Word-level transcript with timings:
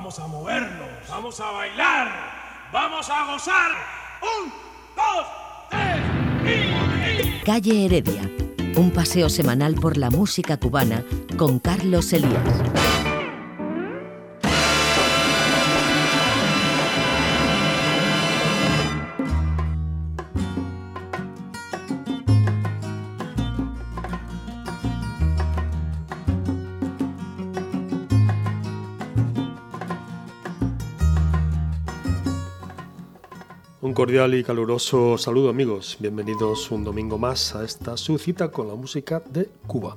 vamos 0.00 0.18
a 0.18 0.26
movernos, 0.26 0.88
vamos 1.10 1.38
a 1.40 1.50
bailar, 1.50 2.08
vamos 2.72 3.10
a 3.10 3.32
gozar. 3.32 3.70
Un, 4.22 4.50
dos, 4.96 5.26
tres 5.68 7.42
y... 7.42 7.44
Calle 7.44 7.84
Heredia, 7.84 8.22
un 8.76 8.90
paseo 8.92 9.28
semanal 9.28 9.74
por 9.74 9.98
la 9.98 10.08
música 10.08 10.56
cubana 10.56 11.04
con 11.36 11.58
Carlos 11.58 12.14
Elías. 12.14 12.99
Cordial 34.00 34.32
y 34.34 34.42
caluroso 34.42 35.18
saludo 35.18 35.50
amigos, 35.50 35.98
bienvenidos 36.00 36.70
un 36.70 36.84
domingo 36.84 37.18
más 37.18 37.54
a 37.54 37.66
esta 37.66 37.98
su 37.98 38.16
cita 38.16 38.50
con 38.50 38.66
la 38.66 38.74
música 38.74 39.22
de 39.28 39.50
Cuba. 39.66 39.94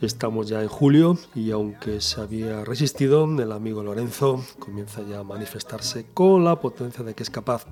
Estamos 0.00 0.48
ya 0.48 0.62
en 0.62 0.68
julio 0.68 1.18
y 1.34 1.50
aunque 1.50 2.00
se 2.00 2.22
había 2.22 2.64
resistido, 2.64 3.26
el 3.26 3.52
amigo 3.52 3.82
Lorenzo 3.82 4.42
comienza 4.58 5.02
ya 5.02 5.18
a 5.18 5.22
manifestarse 5.22 6.06
con 6.14 6.46
la 6.46 6.58
potencia 6.58 7.04
de 7.04 7.12
que 7.12 7.24
es 7.24 7.28
capaz. 7.28 7.66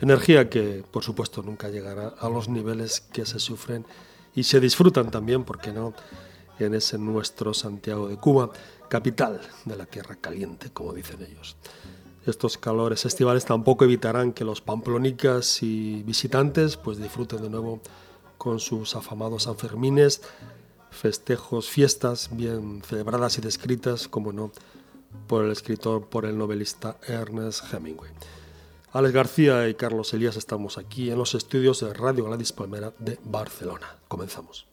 Energía 0.00 0.50
que 0.50 0.82
por 0.90 1.04
supuesto 1.04 1.40
nunca 1.40 1.68
llegará 1.68 2.08
a 2.08 2.28
los 2.28 2.48
niveles 2.48 3.00
que 3.00 3.24
se 3.26 3.38
sufren 3.38 3.86
y 4.34 4.42
se 4.42 4.58
disfrutan 4.58 5.12
también, 5.12 5.44
porque 5.44 5.70
no?, 5.70 5.94
en 6.58 6.74
ese 6.74 6.98
nuestro 6.98 7.54
Santiago 7.54 8.08
de 8.08 8.16
Cuba, 8.16 8.50
capital 8.88 9.40
de 9.66 9.76
la 9.76 9.86
tierra 9.86 10.16
caliente, 10.16 10.70
como 10.72 10.92
dicen 10.92 11.22
ellos. 11.22 11.56
Estos 12.26 12.58
calores 12.58 13.06
estivales 13.06 13.44
tampoco 13.44 13.84
evitarán 13.84 14.32
que 14.32 14.44
los 14.44 14.60
pamplonicas 14.60 15.62
y 15.62 16.02
visitantes 16.02 16.76
pues 16.76 16.98
disfruten 16.98 17.40
de 17.40 17.50
nuevo 17.50 17.80
con 18.36 18.58
sus 18.58 18.96
afamados 18.96 19.44
Sanfermines, 19.44 20.22
festejos, 20.90 21.68
fiestas 21.68 22.30
bien 22.32 22.82
celebradas 22.84 23.38
y 23.38 23.42
descritas, 23.42 24.08
como 24.08 24.32
no, 24.32 24.50
por 25.28 25.44
el 25.44 25.52
escritor, 25.52 26.06
por 26.06 26.24
el 26.24 26.36
novelista 26.36 26.96
Ernest 27.06 27.72
Hemingway. 27.72 28.10
Alex 28.92 29.14
García 29.14 29.68
y 29.68 29.74
Carlos 29.74 30.12
Elías 30.12 30.36
estamos 30.36 30.78
aquí 30.78 31.10
en 31.10 31.18
los 31.18 31.34
estudios 31.34 31.80
de 31.80 31.94
Radio 31.94 32.24
Gladys 32.24 32.52
Palmera 32.52 32.92
de 32.98 33.18
Barcelona. 33.24 33.96
Comenzamos. 34.08 34.66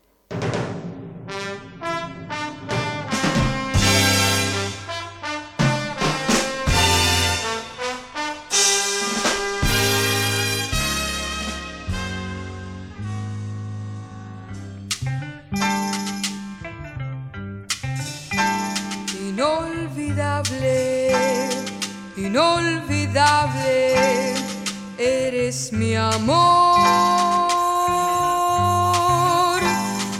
Mi 25.72 25.96
amor. 25.96 26.34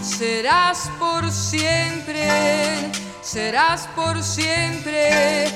Serás 0.02 0.90
por 0.98 1.30
siempre, 1.30 2.28
serás 3.22 3.88
por 3.96 4.22
siempre 4.22 5.52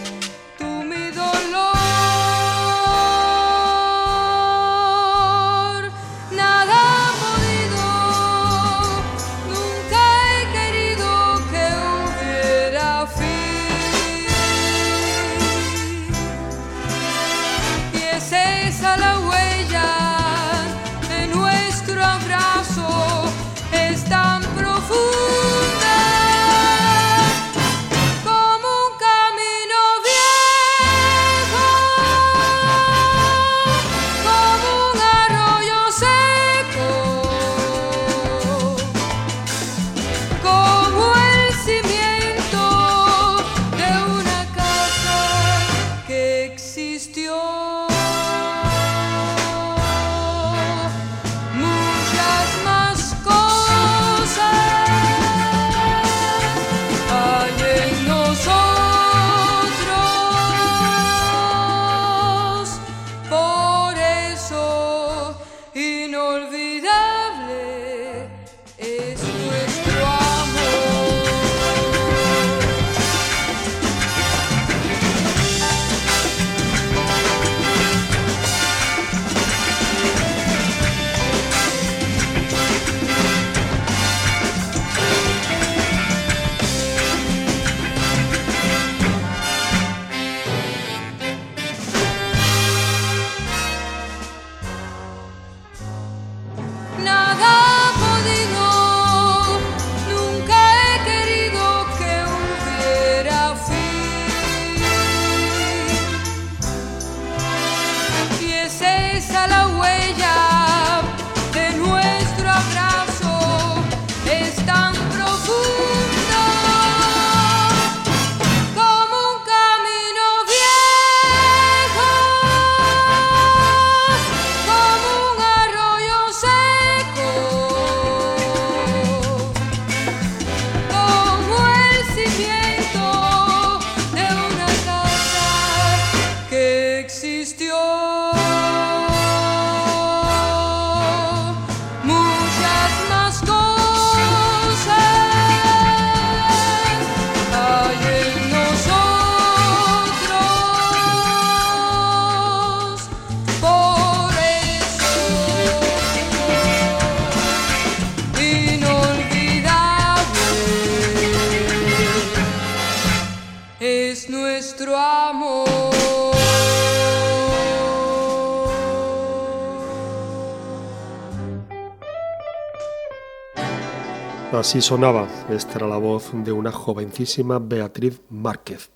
Así 174.58 174.80
sonaba, 174.80 175.28
esta 175.50 175.76
era 175.76 175.86
la 175.86 175.98
voz 175.98 176.30
de 176.32 176.50
una 176.50 176.72
jovencísima 176.72 177.60
Beatriz 177.60 178.20
Márquez, 178.28 178.90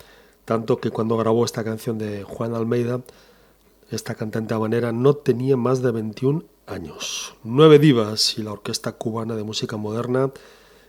tanto 0.44 0.80
que 0.80 0.90
cuando 0.90 1.16
grabó 1.16 1.44
esta 1.44 1.62
canción 1.62 1.98
de 1.98 2.24
Juan 2.24 2.56
Almeida, 2.56 3.00
esta 3.88 4.16
cantante 4.16 4.54
habanera 4.54 4.90
no 4.90 5.14
tenía 5.14 5.56
más 5.56 5.80
de 5.80 5.92
21 5.92 6.42
años. 6.66 7.36
Nueve 7.44 7.78
divas 7.78 8.36
y 8.38 8.42
la 8.42 8.50
Orquesta 8.50 8.90
Cubana 8.90 9.36
de 9.36 9.44
Música 9.44 9.76
Moderna 9.76 10.32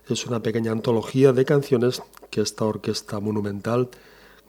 es 0.10 0.26
una 0.26 0.42
pequeña 0.42 0.72
antología 0.72 1.34
de 1.34 1.46
canciones 1.46 2.02
que 2.32 2.42
esta 2.42 2.66
orquesta 2.66 3.20
monumental 3.20 3.90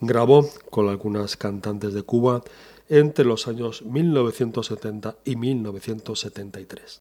grabó 0.00 0.48
con 0.70 0.88
algunas 0.88 1.36
cantantes 1.36 1.92
de 1.92 2.02
Cuba 2.02 2.42
entre 2.88 3.24
los 3.24 3.48
años 3.48 3.82
1970 3.82 5.16
y 5.24 5.36
1973. 5.36 7.00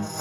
se 0.00 0.18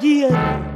again. 0.00 0.69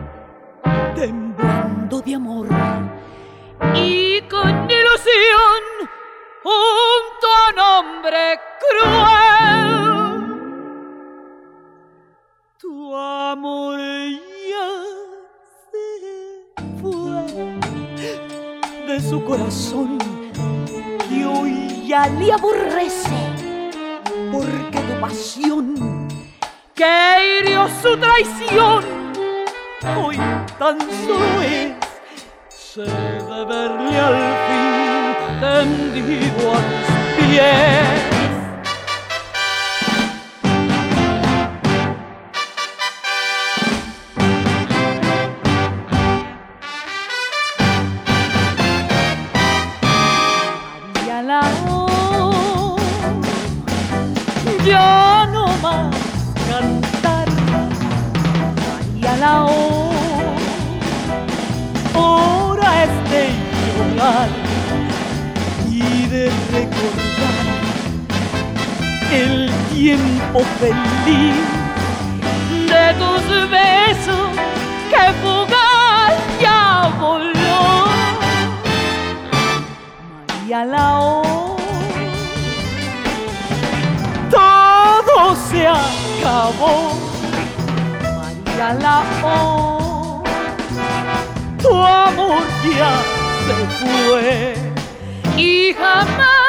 Acabó. 85.74 86.92
María 88.02 88.74
Lao, 88.74 90.22
tu 91.60 91.72
amor 91.82 92.42
ya 92.76 92.94
se 93.46 93.56
fue 93.78 94.54
y 95.36 95.72
jamás 95.74 96.43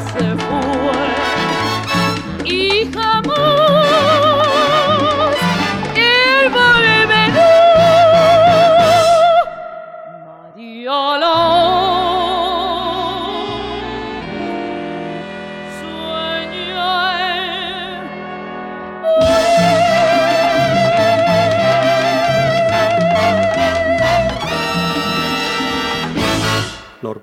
se 0.00 0.36
fue. 0.36 0.85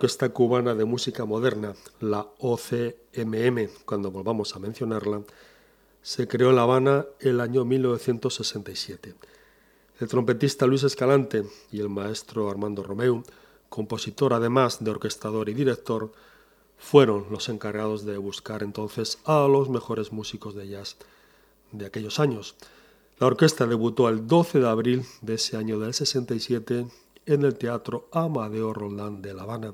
Orquesta 0.03 0.33
Cubana 0.33 0.75
de 0.75 0.83
Música 0.83 1.23
Moderna, 1.23 1.75
la 2.01 2.27
OCMM, 2.39 3.69
cuando 3.85 4.11
volvamos 4.11 4.53
a 4.53 4.59
mencionarla, 4.59 5.21
se 6.01 6.27
creó 6.27 6.49
en 6.49 6.57
La 6.57 6.63
Habana 6.63 7.05
el 7.21 7.39
año 7.39 7.63
1967. 7.63 9.15
El 10.01 10.07
trompetista 10.09 10.67
Luis 10.67 10.83
Escalante 10.83 11.45
y 11.71 11.79
el 11.79 11.87
maestro 11.87 12.49
Armando 12.49 12.83
Romeu, 12.83 13.23
compositor 13.69 14.33
además 14.33 14.83
de 14.83 14.91
orquestador 14.91 15.47
y 15.47 15.53
director, 15.53 16.11
fueron 16.77 17.27
los 17.31 17.47
encargados 17.47 18.03
de 18.03 18.17
buscar 18.17 18.61
entonces 18.61 19.19
a 19.23 19.47
los 19.47 19.69
mejores 19.69 20.11
músicos 20.11 20.53
de 20.53 20.67
jazz 20.67 20.97
de 21.71 21.85
aquellos 21.85 22.19
años. 22.19 22.55
La 23.19 23.27
orquesta 23.27 23.67
debutó 23.67 24.09
el 24.09 24.27
12 24.27 24.59
de 24.59 24.67
abril 24.67 25.05
de 25.21 25.35
ese 25.35 25.55
año 25.55 25.79
del 25.79 25.93
67 25.93 26.87
en 27.25 27.43
el 27.43 27.55
Teatro 27.55 28.09
Amadeo 28.11 28.73
Roldán 28.73 29.21
de 29.21 29.33
La 29.33 29.43
Habana 29.43 29.73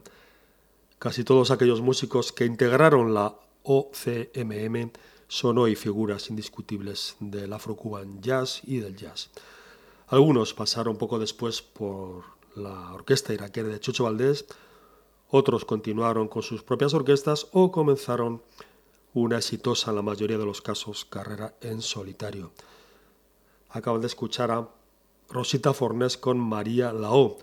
Casi 0.99 1.23
todos 1.23 1.49
aquellos 1.49 1.79
músicos 1.79 2.33
que 2.33 2.43
integraron 2.43 3.13
la 3.13 3.33
OCMM 3.63 4.91
son 5.29 5.57
hoy 5.57 5.77
figuras 5.77 6.29
indiscutibles 6.29 7.15
del 7.21 7.53
afro-cuban 7.53 8.21
jazz 8.21 8.59
y 8.65 8.79
del 8.79 8.97
jazz. 8.97 9.29
Algunos 10.07 10.53
pasaron 10.53 10.97
poco 10.97 11.17
después 11.17 11.61
por 11.61 12.25
la 12.57 12.91
orquesta 12.91 13.33
iraquera 13.33 13.69
de 13.69 13.79
Chucho 13.79 14.03
Valdés, 14.03 14.45
otros 15.29 15.63
continuaron 15.63 16.27
con 16.27 16.43
sus 16.43 16.63
propias 16.63 16.93
orquestas 16.93 17.47
o 17.53 17.71
comenzaron 17.71 18.41
una 19.13 19.37
exitosa, 19.37 19.91
en 19.91 19.95
la 19.95 20.01
mayoría 20.01 20.37
de 20.37 20.45
los 20.45 20.61
casos, 20.61 21.05
carrera 21.05 21.55
en 21.61 21.81
solitario. 21.81 22.51
Acaban 23.69 24.01
de 24.01 24.07
escuchar 24.07 24.51
a 24.51 24.67
Rosita 25.29 25.73
Fornés 25.73 26.17
con 26.17 26.39
María 26.39 26.91
Lao. 26.91 27.37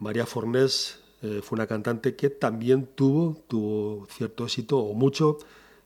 María 0.00 0.26
Fornés 0.26 0.98
eh, 1.22 1.40
fue 1.44 1.56
una 1.56 1.66
cantante 1.66 2.16
que 2.16 2.28
también 2.28 2.86
tuvo, 2.94 3.36
tuvo 3.46 4.06
cierto 4.10 4.44
éxito 4.44 4.78
o 4.78 4.94
mucho 4.94 5.38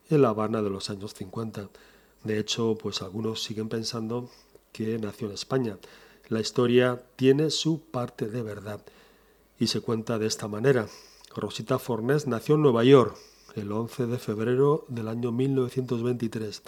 en 0.09 0.23
La 0.23 0.29
Habana 0.29 0.61
de 0.61 0.71
los 0.71 0.89
años 0.89 1.13
50. 1.13 1.69
De 2.23 2.39
hecho, 2.39 2.77
pues 2.81 3.01
algunos 3.01 3.43
siguen 3.43 3.69
pensando 3.69 4.29
que 4.71 4.97
nació 4.97 5.27
en 5.27 5.33
España. 5.33 5.77
La 6.29 6.39
historia 6.39 7.03
tiene 7.15 7.51
su 7.51 7.81
parte 7.81 8.27
de 8.27 8.41
verdad 8.41 8.81
y 9.59 9.67
se 9.67 9.81
cuenta 9.81 10.17
de 10.17 10.25
esta 10.25 10.47
manera. 10.47 10.87
Rosita 11.35 11.77
Fornés 11.77 12.25
nació 12.25 12.55
en 12.55 12.63
Nueva 12.63 12.83
York 12.83 13.15
el 13.55 13.71
11 13.71 14.07
de 14.07 14.17
febrero 14.17 14.85
del 14.87 15.07
año 15.07 15.31
1923. 15.31 16.63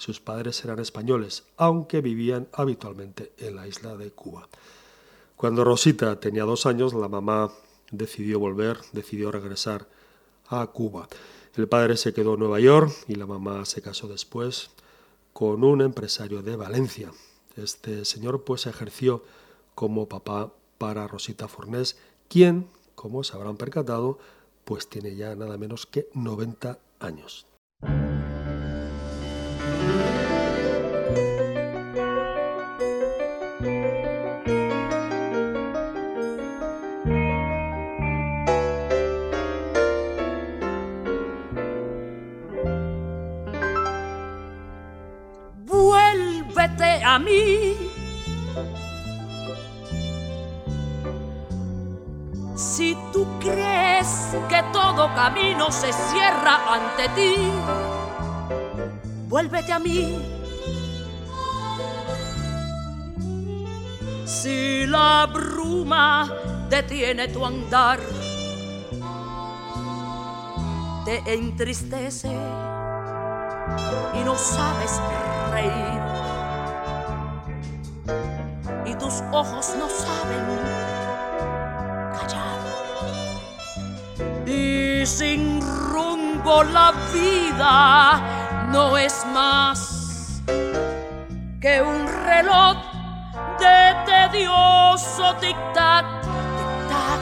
Sus 0.00 0.18
padres 0.18 0.64
eran 0.64 0.78
españoles, 0.78 1.44
aunque 1.58 2.00
vivían 2.00 2.48
habitualmente 2.54 3.34
en 3.36 3.54
la 3.54 3.68
isla 3.68 3.98
de 3.98 4.10
Cuba. 4.10 4.48
Cuando 5.36 5.62
Rosita 5.62 6.18
tenía 6.18 6.44
dos 6.44 6.64
años, 6.64 6.94
la 6.94 7.06
mamá 7.06 7.52
decidió 7.90 8.38
volver, 8.38 8.78
decidió 8.94 9.30
regresar 9.30 9.86
a 10.48 10.66
Cuba. 10.68 11.06
El 11.54 11.68
padre 11.68 11.98
se 11.98 12.14
quedó 12.14 12.32
en 12.32 12.40
Nueva 12.40 12.60
York 12.60 12.90
y 13.08 13.16
la 13.16 13.26
mamá 13.26 13.66
se 13.66 13.82
casó 13.82 14.08
después 14.08 14.70
con 15.34 15.64
un 15.64 15.82
empresario 15.82 16.40
de 16.40 16.56
Valencia. 16.56 17.12
Este 17.58 18.06
señor 18.06 18.44
pues 18.44 18.64
ejerció 18.64 19.22
como 19.74 20.08
papá 20.08 20.50
para 20.78 21.08
Rosita 21.08 21.46
Fornés, 21.46 21.98
quien, 22.26 22.68
como 22.94 23.22
se 23.22 23.36
habrán 23.36 23.58
percatado, 23.58 24.18
pues 24.64 24.88
tiene 24.88 25.14
ya 25.14 25.34
nada 25.34 25.58
menos 25.58 25.84
que 25.84 26.08
90 26.14 26.78
años. 27.00 27.49
Mí. 47.18 47.74
Si 52.56 52.96
tú 53.12 53.26
crees 53.40 54.36
que 54.48 54.62
todo 54.72 55.12
camino 55.14 55.72
se 55.72 55.92
cierra 55.92 56.60
ante 56.68 57.08
ti, 57.16 57.34
vuélvete 59.28 59.72
a 59.72 59.78
mí. 59.78 60.18
Si 64.24 64.86
la 64.86 65.26
bruma 65.26 66.32
detiene 66.68 67.28
tu 67.28 67.44
andar, 67.44 67.98
te 71.04 71.22
entristece 71.26 72.28
y 74.14 74.24
no 74.24 74.36
sabes 74.36 75.00
reír. 75.50 76.29
Tus 79.20 79.28
ojos 79.32 79.74
no 79.78 79.88
saben 79.88 80.46
callar. 82.16 82.58
Y 84.46 85.04
sin 85.04 85.60
rumbo 85.60 86.64
la 86.64 86.92
vida 87.12 88.20
no 88.68 88.96
es 88.96 89.26
más 89.34 90.40
que 91.60 91.82
un 91.82 92.08
reloj 92.24 92.76
de 93.58 93.94
tedioso 94.06 95.36
tic-tac, 95.40 96.06
tic-tac. 96.56 97.20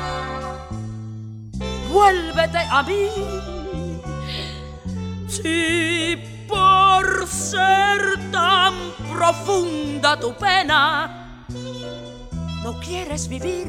Vuélvete 1.90 2.58
a 2.70 2.82
mí. 2.84 3.08
Si 5.26 6.16
por 6.48 7.26
ser 7.26 8.30
tan 8.30 8.74
profunda 9.12 10.16
tu 10.18 10.32
pena 10.34 11.17
no 12.70 12.78
quieres 12.80 13.28
vivir, 13.28 13.66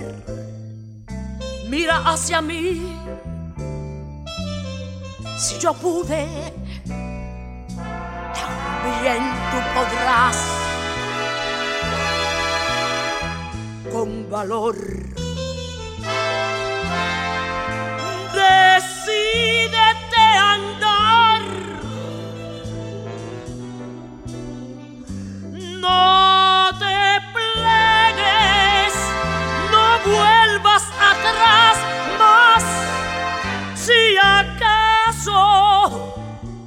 mira 1.70 2.00
hacia 2.00 2.42
mí. 2.42 2.82
Si 5.38 5.58
yo 5.58 5.74
pude, 5.74 6.28
también 8.36 9.22
tú 9.52 9.58
podrás. 9.74 10.38
Con 13.90 14.30
valor. 14.30 15.09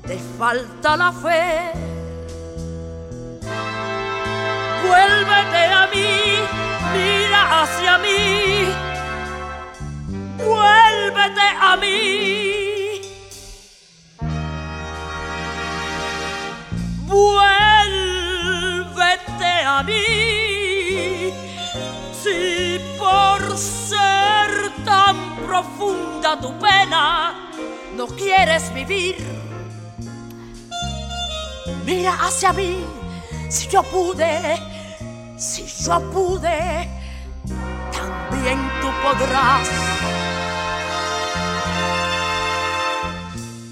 Te 0.06 0.18
falta 0.38 0.96
la 0.96 1.12
fe, 1.12 1.72
vuélvete 4.82 5.62
a 5.80 5.86
mí, 5.92 6.10
mira 6.92 7.62
hacia 7.62 7.98
mí, 7.98 8.18
vuélvete 10.38 11.48
a 11.60 11.76
mí. 11.76 12.20
Vuélvete 17.12 18.34
a 19.66 19.82
mí, 19.82 20.02
si 22.22 22.78
por 22.98 23.58
ser 23.58 24.70
tan 24.84 25.16
profunda 25.44 26.38
tu 26.40 26.56
pena 26.58 27.50
no 27.96 28.06
quieres 28.06 28.72
vivir. 28.72 29.16
Mira 31.84 32.14
hacia 32.20 32.52
mí, 32.52 32.84
si 33.48 33.66
yo 33.68 33.82
pude, 33.82 34.56
si 35.36 35.66
yo 35.66 36.00
pude, 36.12 36.88
también 37.90 38.58
tú 38.80 38.88
podrás. 39.02 39.68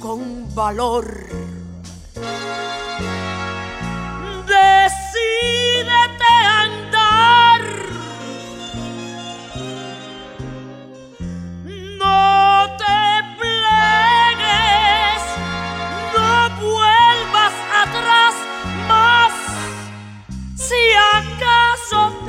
Con 0.00 0.52
valor. 0.54 1.39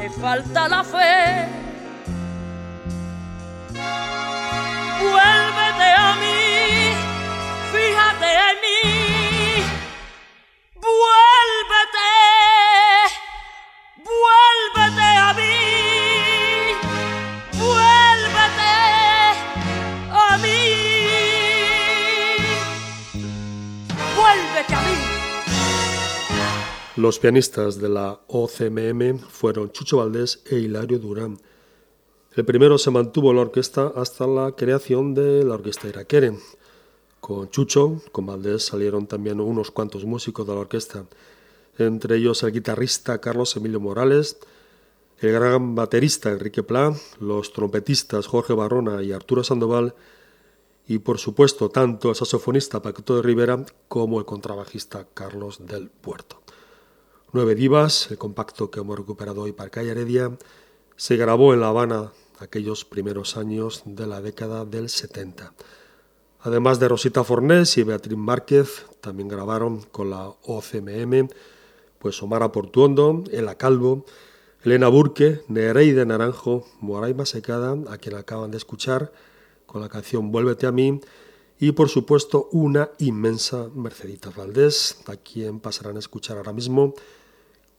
Te 0.01 0.09
falta 0.09 0.67
la 0.67 0.83
fe, 0.83 1.60
Los 27.01 27.17
pianistas 27.17 27.81
de 27.81 27.89
la 27.89 28.21
OCMM 28.27 29.17
fueron 29.17 29.71
Chucho 29.71 29.97
Valdés 29.97 30.43
e 30.45 30.59
Hilario 30.59 30.99
Durán. 30.99 31.39
El 32.35 32.45
primero 32.45 32.77
se 32.77 32.91
mantuvo 32.91 33.31
en 33.31 33.37
la 33.37 33.41
orquesta 33.41 33.91
hasta 33.95 34.27
la 34.27 34.51
creación 34.51 35.15
de 35.15 35.43
la 35.43 35.55
orquesta 35.55 35.87
Iraquere. 35.87 36.37
Con 37.19 37.49
Chucho, 37.49 38.03
con 38.11 38.27
Valdés 38.27 38.65
salieron 38.65 39.07
también 39.07 39.41
unos 39.41 39.71
cuantos 39.71 40.05
músicos 40.05 40.45
de 40.45 40.53
la 40.53 40.59
orquesta, 40.59 41.05
entre 41.79 42.17
ellos 42.17 42.43
el 42.43 42.51
guitarrista 42.51 43.19
Carlos 43.19 43.55
Emilio 43.55 43.79
Morales, 43.79 44.37
el 45.21 45.31
gran 45.31 45.73
baterista 45.73 46.29
Enrique 46.29 46.61
Pla, 46.61 46.95
los 47.19 47.51
trompetistas 47.51 48.27
Jorge 48.27 48.53
Barrona 48.53 49.01
y 49.01 49.11
Arturo 49.11 49.43
Sandoval, 49.43 49.95
y 50.87 50.99
por 50.99 51.17
supuesto 51.17 51.69
tanto 51.69 52.09
el 52.09 52.15
saxofonista 52.15 52.79
Paquito 52.79 53.15
de 53.15 53.23
Rivera 53.23 53.65
como 53.87 54.19
el 54.19 54.25
contrabajista 54.25 55.07
Carlos 55.15 55.65
del 55.65 55.89
Puerto. 55.89 56.40
Nueve 57.33 57.55
Divas, 57.55 58.11
el 58.11 58.17
compacto 58.17 58.69
que 58.69 58.81
hemos 58.81 58.99
recuperado 58.99 59.43
hoy 59.43 59.53
para 59.53 59.69
Calle 59.69 59.91
Heredia, 59.91 60.37
se 60.97 61.15
grabó 61.15 61.53
en 61.53 61.61
La 61.61 61.69
Habana 61.69 62.11
aquellos 62.39 62.83
primeros 62.83 63.37
años 63.37 63.83
de 63.85 64.05
la 64.05 64.19
década 64.19 64.65
del 64.65 64.89
70. 64.89 65.53
Además 66.41 66.81
de 66.81 66.89
Rosita 66.89 67.23
Fornés 67.23 67.77
y 67.77 67.83
Beatriz 67.83 68.17
Márquez, 68.17 68.85
también 68.99 69.29
grabaron 69.29 69.81
con 69.81 70.09
la 70.09 70.27
OCMM 70.27 71.29
pues 71.99 72.21
Omar 72.21 72.51
Portuondo, 72.51 73.23
Ela 73.31 73.55
Calvo, 73.55 74.03
Elena 74.65 74.89
Burke, 74.89 75.41
Nereide 75.47 76.05
Naranjo, 76.05 76.65
Moraima 76.81 77.25
Secada, 77.25 77.77
a 77.87 77.97
quien 77.97 78.15
acaban 78.15 78.51
de 78.51 78.57
escuchar 78.57 79.13
con 79.65 79.79
la 79.79 79.87
canción 79.87 80.33
Vuélvete 80.33 80.67
a 80.67 80.73
mí, 80.73 80.99
y 81.57 81.71
por 81.71 81.87
supuesto 81.87 82.49
una 82.51 82.89
inmensa 82.99 83.69
Mercedita 83.73 84.31
Valdés, 84.35 84.97
a 85.07 85.15
quien 85.15 85.61
pasarán 85.61 85.95
a 85.95 85.99
escuchar 85.99 86.35
ahora 86.35 86.51
mismo 86.51 86.93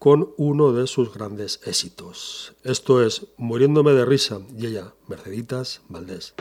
con 0.03 0.33
uno 0.35 0.73
de 0.73 0.85
sus 0.85 1.13
grandes 1.13 1.61
éxitos. 1.63 2.51
Esto 2.65 3.01
es 3.01 3.27
Muriéndome 3.37 3.93
de 3.93 4.03
risa 4.03 4.41
y 4.53 4.65
ella, 4.65 4.93
Merceditas 5.07 5.79
Valdés. 5.87 6.33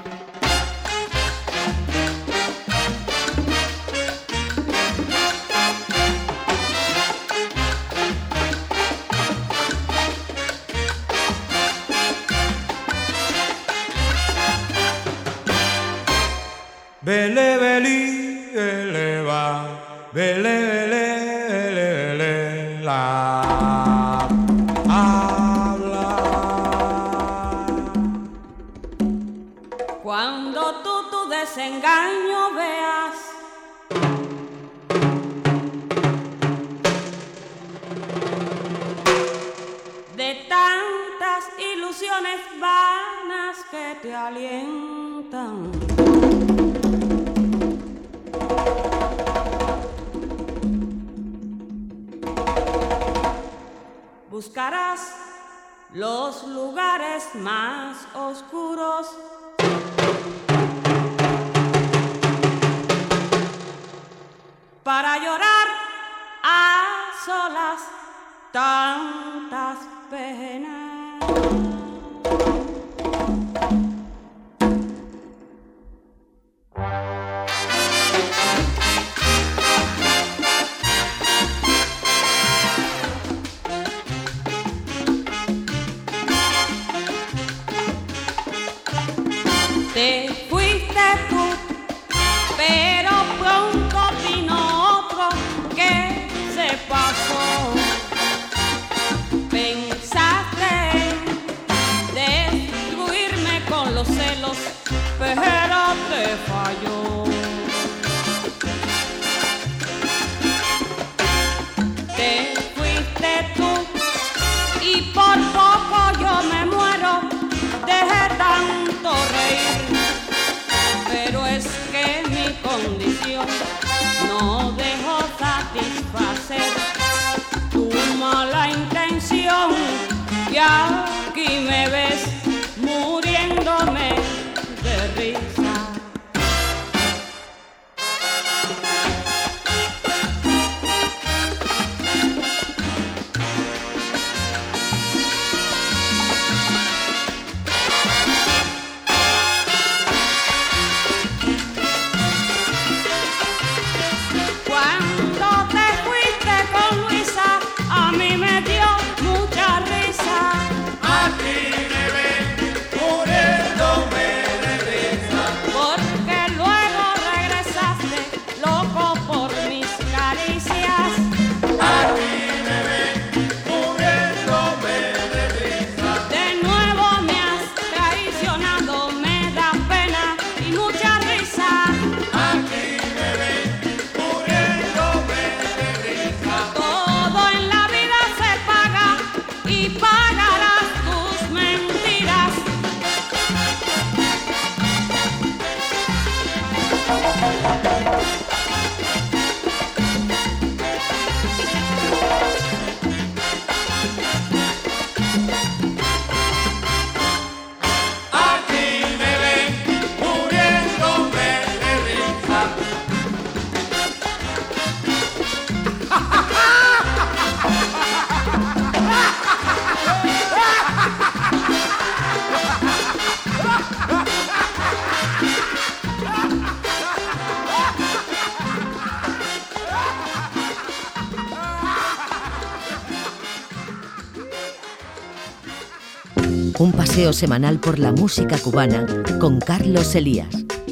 Semanal 237.30 237.78
por 237.78 238.00
la 238.00 238.10
música 238.10 238.58
cubana 238.58 239.06
con 239.38 239.60
Carlos 239.60 240.12
Elías. 240.16 240.48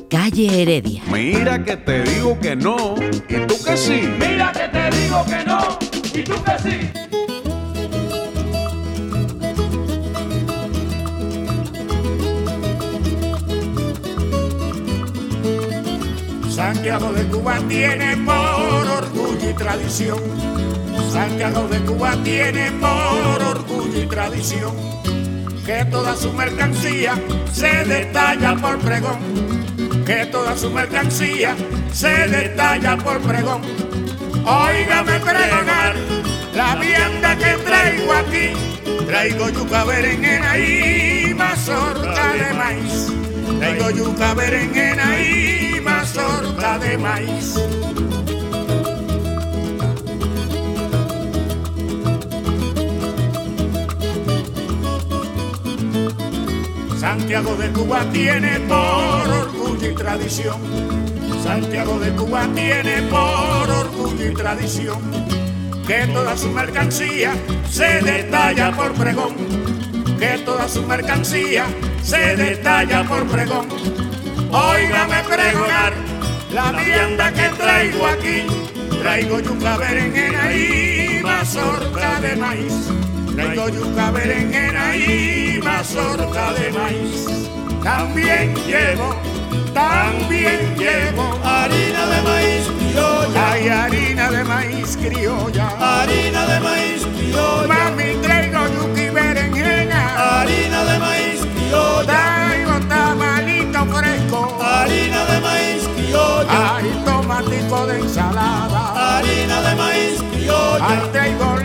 Calle 0.08 0.62
Heredia. 0.62 1.02
Mira 1.10 1.64
que 1.64 1.76
te 1.76 2.04
digo 2.04 2.38
que 2.38 2.54
no, 2.54 2.94
y 3.28 3.46
tú 3.46 3.54
que 3.64 3.76
sí. 3.76 4.08
Mira 4.20 4.52
que 4.52 4.68
te 4.68 4.96
digo 4.96 5.24
que 5.24 5.44
no, 5.44 5.78
y 6.14 6.22
tú 6.22 6.34
que 6.44 6.58
sí. 6.62 6.90
Santiago 16.48 17.12
de 17.12 17.24
Cuba 17.24 17.58
tiene 17.68 18.16
por 18.18 18.86
orgullo 19.04 19.50
y 19.50 19.54
tradición. 19.54 20.20
Santiago 21.10 21.66
de 21.66 21.78
Cuba 21.80 22.16
tiene 22.22 22.70
por 22.72 23.42
orgullo 23.42 24.02
y 24.02 24.06
tradición 24.06 25.09
que 25.70 25.84
toda 25.84 26.16
su 26.16 26.32
mercancía 26.32 27.14
se 27.52 27.84
detalla 27.84 28.56
por 28.56 28.76
pregón, 28.80 29.20
que 30.04 30.26
toda 30.26 30.56
su 30.56 30.68
mercancía 30.68 31.54
se 31.92 32.26
detalla 32.26 32.96
por 32.96 33.20
pregón. 33.20 33.62
Óigame 34.44 35.20
pregonar 35.20 35.94
la 36.56 36.74
vianda 36.74 37.36
que 37.36 37.52
traigo 37.64 38.12
aquí. 38.12 39.06
Traigo 39.06 39.48
yuca, 39.48 39.84
berenjena 39.84 40.58
y 40.58 41.34
mazorca 41.34 42.32
de 42.32 42.54
maíz. 42.54 43.06
Traigo 43.60 43.90
yuca, 43.90 44.34
berenjena 44.34 45.20
y 45.20 45.80
mazorca 45.80 46.80
de 46.80 46.98
maíz. 46.98 47.54
Santiago 57.10 57.56
de 57.56 57.68
Cuba 57.72 58.06
tiene 58.12 58.60
por 58.68 59.28
orgullo 59.28 59.90
y 59.90 59.94
tradición. 59.96 60.60
Santiago 61.42 61.98
de 61.98 62.12
Cuba 62.12 62.46
tiene 62.54 63.02
por 63.10 63.68
orgullo 63.68 64.30
y 64.30 64.32
tradición 64.32 65.00
que 65.88 66.06
toda 66.06 66.36
su 66.36 66.48
mercancía 66.52 67.32
se 67.68 68.00
detalla 68.00 68.70
por 68.70 68.92
pregón. 68.92 69.34
Que 70.20 70.38
toda 70.44 70.68
su 70.68 70.84
mercancía 70.84 71.66
se 72.00 72.36
detalla 72.36 73.02
por 73.02 73.26
pregón. 73.26 73.66
Óigame 74.52 75.16
pregonar 75.28 75.92
la 76.52 76.70
vianda 76.70 77.32
que 77.32 77.48
traigo 77.56 78.06
aquí. 78.06 78.46
Traigo 79.02 79.40
yuca, 79.40 79.78
berenjena 79.78 80.54
y 80.54 81.20
mazorca 81.24 82.20
de 82.20 82.36
maíz. 82.36 83.09
Traigo 83.40 83.68
yuca, 83.70 84.10
berenjena 84.10 84.96
y 84.96 85.60
mazorca 85.64 86.52
de 86.52 86.70
maíz. 86.72 87.26
También 87.82 88.54
llevo, 88.66 89.16
también 89.72 90.76
llevo 90.76 91.38
harina 91.42 92.06
de 92.06 92.22
maíz 92.22 92.66
criolla. 92.78 93.52
Hay 93.52 93.68
harina 93.68 94.30
de 94.30 94.44
maíz 94.44 94.96
criolla. 94.98 95.68
Harina 95.80 96.46
de 96.46 96.60
maíz 96.60 97.06
criolla. 97.16 97.66
Mami, 97.66 98.14
traigo 98.22 98.60
yuca 98.74 99.02
y 99.02 99.08
berenjena. 99.08 100.40
Harina 100.40 100.84
de 100.84 100.98
maíz 100.98 101.40
criolla. 101.54 102.04
Traigo 102.04 102.80
tamalito 102.88 103.86
fresco. 103.86 104.58
Harina 104.62 105.24
de 105.24 105.40
maíz 105.40 105.88
criolla. 105.96 106.76
Hay 106.76 106.90
tomatico 107.06 107.86
de 107.86 108.00
ensalada. 108.00 109.16
Harina 109.16 109.62
de 109.62 109.74
maíz 109.76 110.22
criolla. 110.30 110.86
Ay, 110.86 111.08
traigo 111.12 111.59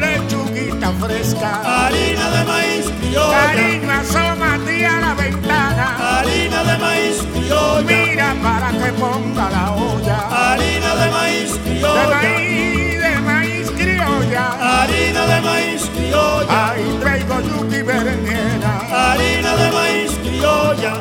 lechuguita 0.85 0.91
fresca. 1.05 1.61
Harina 1.63 2.29
de 2.31 2.43
maíz 2.45 2.85
criolla. 2.99 3.45
Cariño, 3.45 3.91
asómate 3.91 4.85
a 4.85 4.99
la 4.99 5.13
ventana. 5.15 6.19
Harina 6.19 6.63
de 6.63 6.77
maíz 6.77 7.17
criolla. 7.33 7.81
Mira 7.81 8.35
para 8.41 8.71
que 8.71 8.91
ponga 8.93 9.49
la 9.49 9.71
olla. 9.71 10.17
Harina 10.29 10.95
de 10.95 11.11
maíz 11.11 11.53
De 11.53 11.59
criolla. 11.71 12.21
maíz, 12.21 12.99
de 13.01 13.19
maíz 13.21 13.71
criolla. 13.71 14.81
Harina 14.81 15.25
de 15.25 15.41
maíz 15.41 15.89
criolla. 15.95 16.69
Ay, 16.71 16.97
traigo 17.01 17.41
yuca 17.41 17.77
y 17.77 17.81
berenjena. 17.81 18.79
Harina 18.91 19.55
de 19.55 19.71
maíz 19.71 20.11
criolla. 20.23 20.93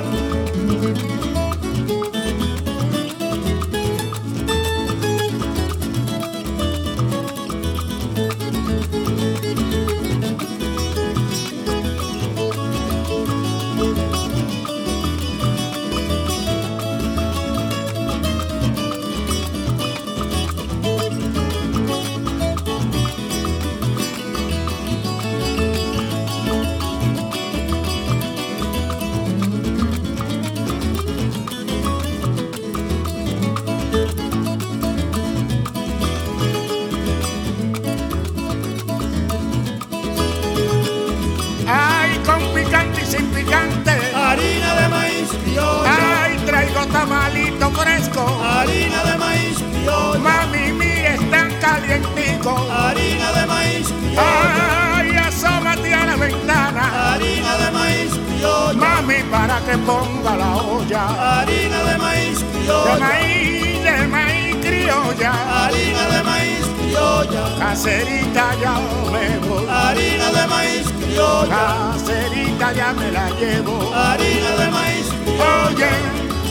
Tamalito 46.87 47.70
fresco. 47.70 48.23
Harina 48.42 49.03
de 49.05 49.18
maíz 49.18 49.57
criolla. 49.73 50.18
Mami, 50.18 50.73
mire, 50.73 51.14
están 51.14 51.51
calientico. 51.61 52.53
Harina 52.70 53.33
de 53.33 53.47
maíz 53.47 53.87
criolla. 53.88 54.97
Ay, 54.97 55.16
asómate 55.16 55.94
a 55.94 56.07
la 56.07 56.16
ventana. 56.16 57.12
Harina 57.12 57.57
de 57.57 57.70
maíz 57.70 58.11
criolla. 58.29 58.75
Mami, 58.75 59.23
para 59.31 59.59
que 59.61 59.79
ponga 59.79 60.37
la 60.37 60.53
olla. 60.57 61.40
Harina 61.40 61.79
de 61.85 61.99
maíz 61.99 62.40
De 62.40 62.47
criolla. 62.47 62.99
maíz, 62.99 63.83
de 63.85 64.07
maíz 64.09 64.57
criolla. 64.62 65.33
Harina 65.64 66.03
de 66.14 66.23
maíz 66.23 66.64
criolla. 66.81 67.59
Caserita 67.59 68.55
ya 68.62 68.75
me 69.12 69.38
voy. 69.47 69.66
Harina 69.68 70.31
de 70.33 70.47
maíz 70.47 70.87
criolla. 71.01 71.92
Caserita 71.92 72.73
ya 72.73 72.92
me 72.92 73.11
la 73.11 73.31
llevo. 73.31 73.92
Harina 73.94 74.51
de 74.61 74.70
maíz 74.70 75.07
Oye, 75.37 75.90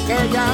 que 0.08 0.34
ya 0.34 0.48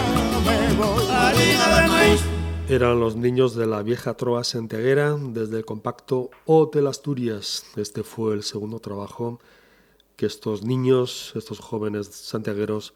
me 0.46 0.74
voy. 0.76 1.06
Harina 1.10 1.82
de 1.82 1.88
maíz. 1.88 2.22
Eran 2.68 3.00
los 3.00 3.16
niños 3.16 3.56
de 3.56 3.66
la 3.66 3.82
vieja 3.82 4.14
trova 4.14 4.44
santiaguera 4.44 5.18
desde 5.20 5.58
el 5.58 5.66
compacto 5.66 6.30
Hotel 6.46 6.88
Asturias. 6.88 7.66
Este 7.76 8.04
fue 8.04 8.36
el 8.36 8.44
segundo 8.44 8.80
trabajo 8.80 9.40
que 10.16 10.28
estos 10.28 10.64
niños, 10.64 11.34
estos 11.36 11.60
jóvenes 11.60 12.08
santiagueros, 12.08 12.94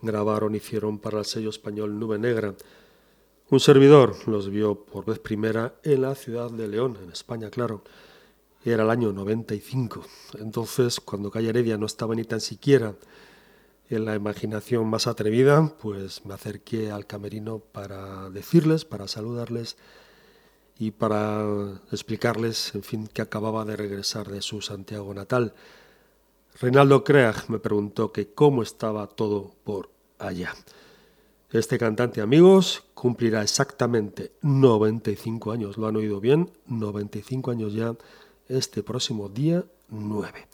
grabaron, 0.00 0.54
hicieron 0.54 0.98
para 0.98 1.18
el 1.18 1.24
sello 1.24 1.50
español 1.50 1.98
Nube 1.98 2.18
Negra. 2.18 2.54
Un 3.50 3.60
servidor 3.60 4.16
los 4.26 4.48
vio 4.48 4.76
por 4.86 5.04
vez 5.04 5.18
primera 5.18 5.74
en 5.82 6.02
la 6.02 6.14
ciudad 6.14 6.50
de 6.50 6.68
León, 6.68 6.96
en 7.02 7.10
España, 7.10 7.50
claro. 7.50 7.82
Era 8.64 8.84
el 8.84 8.90
año 8.90 9.12
95. 9.12 10.02
Entonces, 10.38 11.00
cuando 11.00 11.30
Calle 11.30 11.50
Heredia 11.50 11.76
no 11.76 11.84
estaba 11.84 12.14
ni 12.14 12.24
tan 12.24 12.40
siquiera 12.40 12.94
en 13.96 14.04
la 14.04 14.14
imaginación 14.14 14.86
más 14.88 15.06
atrevida, 15.06 15.72
pues 15.80 16.24
me 16.24 16.34
acerqué 16.34 16.90
al 16.90 17.06
camerino 17.06 17.58
para 17.58 18.30
decirles, 18.30 18.84
para 18.84 19.08
saludarles 19.08 19.76
y 20.78 20.90
para 20.92 21.44
explicarles, 21.90 22.74
en 22.74 22.82
fin, 22.82 23.06
que 23.06 23.22
acababa 23.22 23.64
de 23.64 23.76
regresar 23.76 24.28
de 24.28 24.42
su 24.42 24.62
Santiago 24.62 25.12
natal. 25.14 25.54
Reinaldo 26.60 27.04
Creag 27.04 27.48
me 27.48 27.58
preguntó 27.58 28.12
que 28.12 28.32
cómo 28.32 28.62
estaba 28.62 29.06
todo 29.06 29.52
por 29.64 29.90
allá. 30.18 30.54
Este 31.50 31.78
cantante, 31.78 32.20
amigos, 32.20 32.84
cumplirá 32.94 33.42
exactamente 33.42 34.32
95 34.40 35.52
años, 35.52 35.76
lo 35.76 35.86
han 35.86 35.96
oído 35.96 36.18
bien, 36.18 36.50
95 36.66 37.50
años 37.50 37.74
ya 37.74 37.94
este 38.48 38.82
próximo 38.82 39.28
día 39.28 39.64
9. 39.88 40.48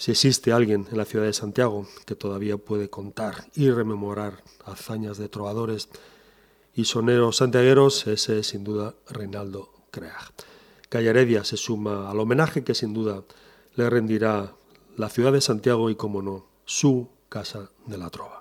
Si 0.00 0.12
existe 0.12 0.50
alguien 0.50 0.86
en 0.90 0.96
la 0.96 1.04
ciudad 1.04 1.26
de 1.26 1.34
Santiago 1.34 1.86
que 2.06 2.14
todavía 2.14 2.56
puede 2.56 2.88
contar 2.88 3.44
y 3.54 3.70
rememorar 3.70 4.42
hazañas 4.64 5.18
de 5.18 5.28
trovadores 5.28 5.90
y 6.74 6.86
soneros 6.86 7.36
santiagueros, 7.36 8.06
ese 8.06 8.38
es 8.38 8.46
sin 8.46 8.64
duda 8.64 8.94
Reinaldo 9.10 9.70
Creag. 9.90 10.32
Calle 10.88 11.10
Heredia 11.10 11.44
se 11.44 11.58
suma 11.58 12.10
al 12.10 12.18
homenaje 12.18 12.64
que 12.64 12.74
sin 12.74 12.94
duda 12.94 13.24
le 13.74 13.90
rendirá 13.90 14.54
la 14.96 15.10
ciudad 15.10 15.34
de 15.34 15.42
Santiago 15.42 15.90
y, 15.90 15.96
como 15.96 16.22
no, 16.22 16.46
su 16.64 17.10
Casa 17.28 17.70
de 17.84 17.98
la 17.98 18.08
Trova. 18.08 18.39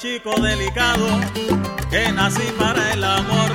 Chico 0.00 0.34
delicado 0.40 1.06
que 1.90 2.10
nací 2.10 2.50
para 2.58 2.94
el 2.94 3.04
amor. 3.04 3.50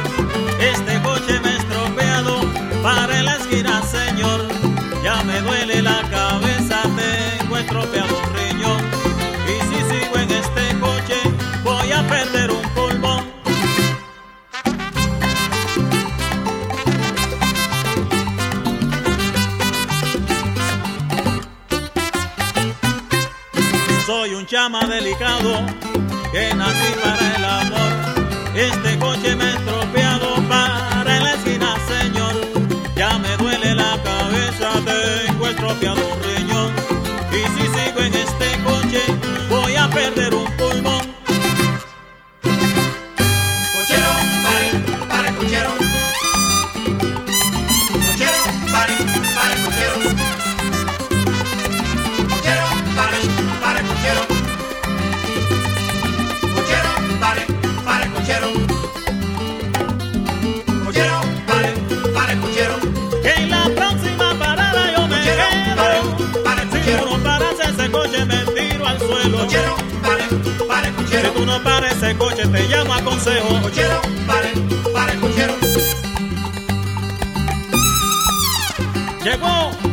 Este 0.60 1.02
coche 1.02 1.40
me 1.40 1.50
ha 1.50 1.58
estropeado 1.58 2.40
para 2.84 3.24
la 3.24 3.36
esquina, 3.38 3.82
señor. 3.82 4.48
Ya 5.04 5.24
me 5.24 5.42
duele 5.42 5.82
la 5.82 6.04
cabeza, 6.12 6.84
tengo 6.84 7.58
estropeado 7.58 8.16
un 8.20 8.36
riñón. 8.36 8.80
Y 9.48 9.60
si 9.70 9.78
sigo 9.90 10.18
en 10.18 10.32
este 10.32 10.80
coche, 10.80 11.20
voy 11.64 11.92
a 11.92 12.08
perder 12.08 12.52
un 12.52 12.70
pulmón. 12.76 13.26
Soy 24.06 24.36
un 24.36 24.46
chama 24.46 24.86
delicado 24.86 25.66
que 26.36 26.54
nací 26.54 26.92
para 27.02 27.36
el 27.38 27.46
amor. 27.46 27.92
Este 28.56 29.00
coche 29.00 29.36
me 29.38 29.46
he 29.46 29.54
estropeado 29.54 30.36
para 30.50 31.20
la 31.22 31.34
esquina, 31.36 31.76
señor. 31.88 32.36
Ya 32.94 33.18
me 33.20 33.38
duele 33.38 33.74
la 33.74 33.98
cabeza, 34.04 34.68
tengo 34.86 35.48
estropeador. 35.48 36.25
ese 72.06 72.18
coche 72.18 72.48
te 72.48 72.68
llama 72.68 73.04
consejo. 73.04 73.62
Cochero, 73.62 74.02
pare, 74.28 74.52
pare, 74.94 75.16
cochero. 75.20 75.56
Llegó 79.24 79.85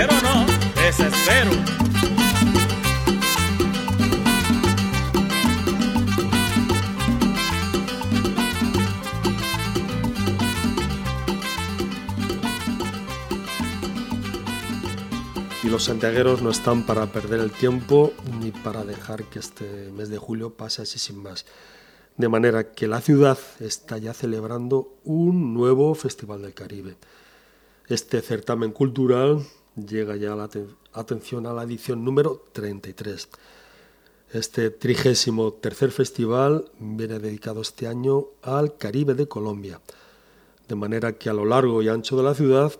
pero 0.00 0.14
no 0.22 0.46
desespero. 0.80 1.50
Y 15.62 15.68
los 15.68 15.84
santiagueros 15.84 16.40
no 16.40 16.48
están 16.48 16.86
para 16.86 17.04
perder 17.12 17.40
el 17.40 17.50
tiempo 17.50 18.14
ni 18.40 18.52
para 18.52 18.84
dejar 18.84 19.24
que 19.24 19.38
este 19.38 19.90
mes 19.92 20.08
de 20.08 20.16
julio 20.16 20.54
pase 20.54 20.80
así 20.80 20.98
sin 20.98 21.22
más. 21.22 21.44
De 22.16 22.30
manera 22.30 22.72
que 22.72 22.88
la 22.88 23.02
ciudad 23.02 23.38
está 23.58 23.98
ya 23.98 24.14
celebrando 24.14 24.94
un 25.04 25.52
nuevo 25.52 25.94
Festival 25.94 26.40
del 26.40 26.54
Caribe. 26.54 26.96
Este 27.86 28.22
certamen 28.22 28.72
cultural 28.72 29.44
llega 29.86 30.16
ya 30.16 30.34
la 30.34 30.48
atención 30.92 31.46
a 31.46 31.52
la 31.52 31.62
edición 31.62 32.04
número 32.04 32.46
33. 32.52 33.28
Este 34.32 34.70
trigésimo 34.70 35.52
tercer 35.54 35.90
festival 35.90 36.70
viene 36.78 37.18
dedicado 37.18 37.60
este 37.62 37.88
año 37.88 38.26
al 38.42 38.76
Caribe 38.76 39.14
de 39.14 39.26
Colombia, 39.26 39.80
de 40.68 40.74
manera 40.76 41.14
que 41.14 41.28
a 41.28 41.32
lo 41.32 41.44
largo 41.44 41.82
y 41.82 41.88
ancho 41.88 42.16
de 42.16 42.22
la 42.22 42.34
ciudad, 42.34 42.72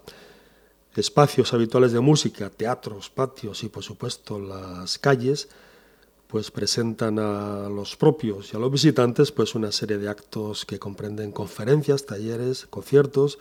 espacios 0.94 1.52
habituales 1.52 1.92
de 1.92 2.00
música, 2.00 2.50
teatros, 2.50 3.10
patios 3.10 3.64
y 3.64 3.68
por 3.68 3.82
supuesto 3.82 4.38
las 4.38 4.98
calles, 4.98 5.48
pues 6.26 6.52
presentan 6.52 7.18
a 7.18 7.68
los 7.68 7.96
propios 7.96 8.52
y 8.52 8.56
a 8.56 8.60
los 8.60 8.70
visitantes 8.70 9.32
pues 9.32 9.56
una 9.56 9.72
serie 9.72 9.98
de 9.98 10.08
actos 10.08 10.64
que 10.64 10.78
comprenden 10.78 11.32
conferencias, 11.32 12.06
talleres, 12.06 12.66
conciertos, 12.70 13.40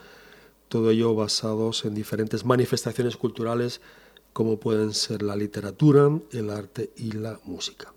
todo 0.70 0.92
ello 0.92 1.16
basados 1.16 1.84
en 1.84 1.96
diferentes 1.96 2.46
manifestaciones 2.46 3.18
culturales 3.18 3.82
como 4.34 4.60
pueden 4.60 4.94
ser 4.94 5.24
la 5.24 5.36
literatura, 5.36 6.10
el 6.32 6.50
arte 6.52 6.92
y 6.96 7.12
la 7.12 7.40
música. 7.44 7.92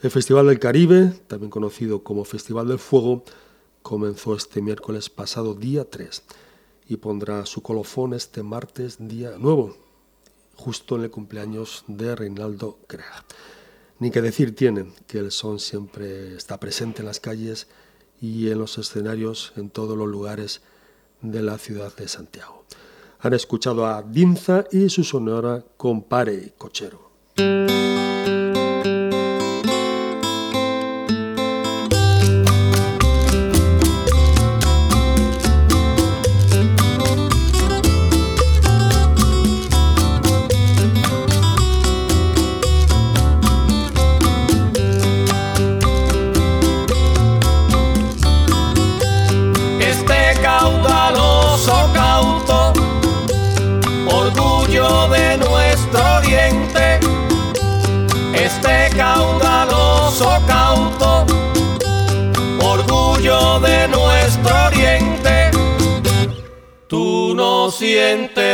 El 0.00 0.10
Festival 0.10 0.46
del 0.46 0.60
Caribe, 0.60 1.12
también 1.26 1.50
conocido 1.50 2.02
como 2.02 2.24
Festival 2.24 2.68
del 2.68 2.78
Fuego, 2.78 3.24
comenzó 3.82 4.34
este 4.36 4.62
miércoles 4.62 5.10
pasado 5.10 5.54
día 5.54 5.88
3 5.88 6.22
y 6.88 6.96
pondrá 6.96 7.44
su 7.46 7.62
colofón 7.62 8.14
este 8.14 8.42
martes 8.42 8.96
día 9.00 9.36
nuevo, 9.38 9.76
justo 10.54 10.96
en 10.96 11.02
el 11.02 11.10
cumpleaños 11.10 11.84
de 11.88 12.14
Reinaldo 12.14 12.78
Craig. 12.86 13.24
Ni 13.98 14.10
que 14.10 14.22
decir 14.22 14.54
tienen 14.54 14.92
que 15.06 15.18
el 15.18 15.32
son 15.32 15.58
siempre 15.58 16.36
está 16.36 16.58
presente 16.58 17.02
en 17.02 17.06
las 17.06 17.20
calles 17.20 17.66
y 18.20 18.50
en 18.50 18.58
los 18.58 18.78
escenarios, 18.78 19.52
en 19.56 19.70
todos 19.70 19.96
los 19.96 20.08
lugares 20.08 20.62
de 21.22 21.42
la 21.42 21.58
ciudad 21.58 21.94
de 21.96 22.08
Santiago. 22.08 22.64
Han 23.20 23.34
escuchado 23.34 23.86
a 23.86 24.02
Dinza 24.02 24.64
y 24.72 24.88
su 24.88 25.04
sonora 25.04 25.64
Compare 25.76 26.54
Cochero. 26.58 27.12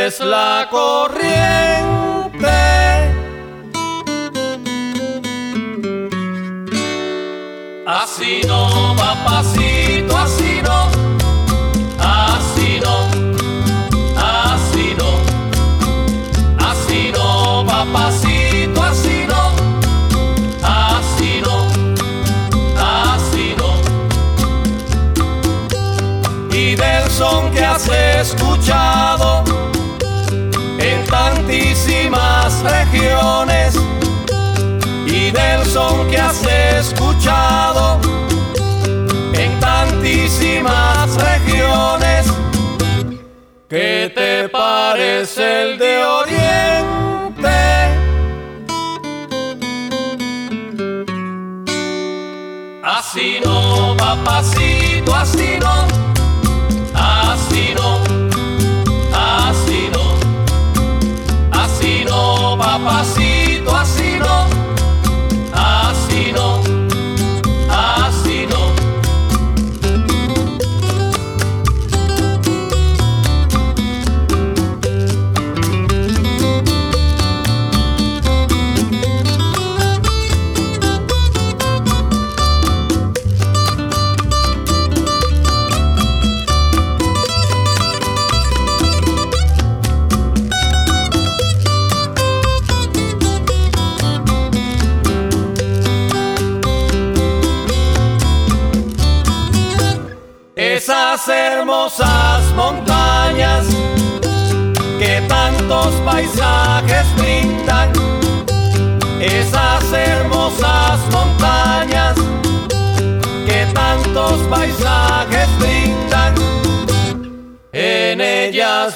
Sientes 0.09 0.27
la 0.27 0.67
corriente. 0.69 1.78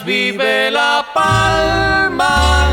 Vive 0.01 0.71
la 0.71 1.05
palma. 1.13 2.69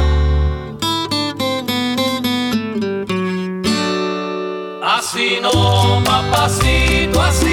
Así 4.82 5.38
no, 5.42 6.02
papacito. 6.04 7.20
Así 7.20 7.49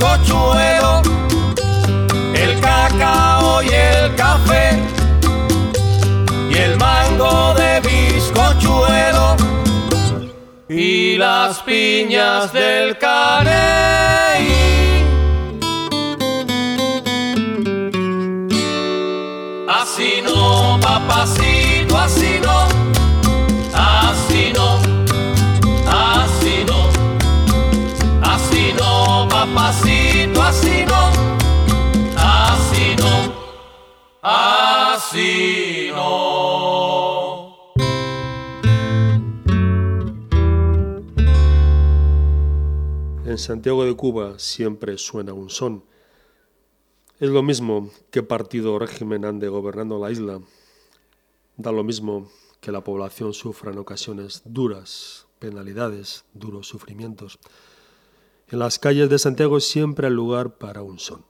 bizcochuelo, 0.00 1.02
el 2.34 2.58
cacao 2.60 3.62
y 3.62 3.68
el 3.68 4.14
café 4.14 4.78
y 6.50 6.56
el 6.56 6.76
mango 6.78 7.54
de 7.54 7.80
bizcochuelo 7.80 9.36
y 10.68 11.16
las 11.18 11.58
piñas 11.60 12.50
del 12.52 12.96
Carey. 12.96 13.50
Así 19.68 20.22
no, 20.24 20.78
papacito, 20.80 21.10
así 21.22 21.49
En 35.12 35.92
Santiago 43.38 43.84
de 43.84 43.96
Cuba 43.96 44.38
siempre 44.38 44.96
suena 44.98 45.32
un 45.32 45.50
son. 45.50 45.84
Es 47.18 47.28
lo 47.28 47.42
mismo 47.42 47.90
que 48.10 48.22
partido 48.22 48.74
o 48.74 48.78
régimen 48.78 49.24
ande 49.24 49.48
gobernando 49.48 49.98
la 49.98 50.12
isla. 50.12 50.40
Da 51.56 51.72
lo 51.72 51.82
mismo 51.82 52.30
que 52.60 52.70
la 52.70 52.84
población 52.84 53.34
sufra 53.34 53.72
en 53.72 53.78
ocasiones 53.78 54.42
duras 54.44 55.26
penalidades, 55.40 56.24
duros 56.34 56.68
sufrimientos. 56.68 57.40
En 58.46 58.60
las 58.60 58.78
calles 58.78 59.10
de 59.10 59.18
Santiago 59.18 59.58
siempre 59.58 60.06
hay 60.06 60.12
lugar 60.12 60.58
para 60.58 60.82
un 60.82 61.00
son. 61.00 61.29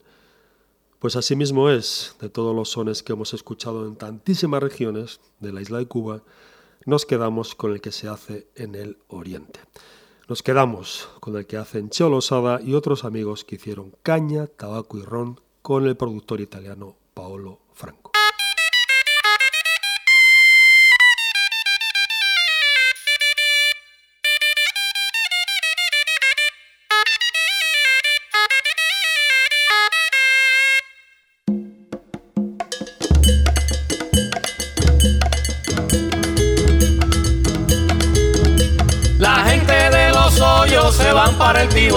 Pues 1.00 1.16
así 1.16 1.34
mismo 1.34 1.70
es, 1.70 2.14
de 2.20 2.28
todos 2.28 2.54
los 2.54 2.72
sones 2.72 3.02
que 3.02 3.14
hemos 3.14 3.32
escuchado 3.32 3.86
en 3.86 3.96
tantísimas 3.96 4.62
regiones 4.62 5.18
de 5.40 5.50
la 5.50 5.62
isla 5.62 5.78
de 5.78 5.86
Cuba, 5.86 6.22
nos 6.84 7.06
quedamos 7.06 7.54
con 7.54 7.72
el 7.72 7.80
que 7.80 7.90
se 7.90 8.06
hace 8.06 8.48
en 8.54 8.74
el 8.74 8.98
oriente. 9.08 9.60
Nos 10.28 10.42
quedamos 10.42 11.08
con 11.20 11.38
el 11.38 11.46
que 11.46 11.56
hacen 11.56 11.88
Cheo 11.88 12.10
Losada 12.10 12.60
y 12.62 12.74
otros 12.74 13.04
amigos 13.04 13.46
que 13.46 13.54
hicieron 13.54 13.94
caña, 14.02 14.46
tabaco 14.46 14.98
y 14.98 15.02
ron 15.02 15.40
con 15.62 15.86
el 15.86 15.96
productor 15.96 16.42
italiano 16.42 16.96
Paolo 17.14 17.60
Franco. 17.72 18.09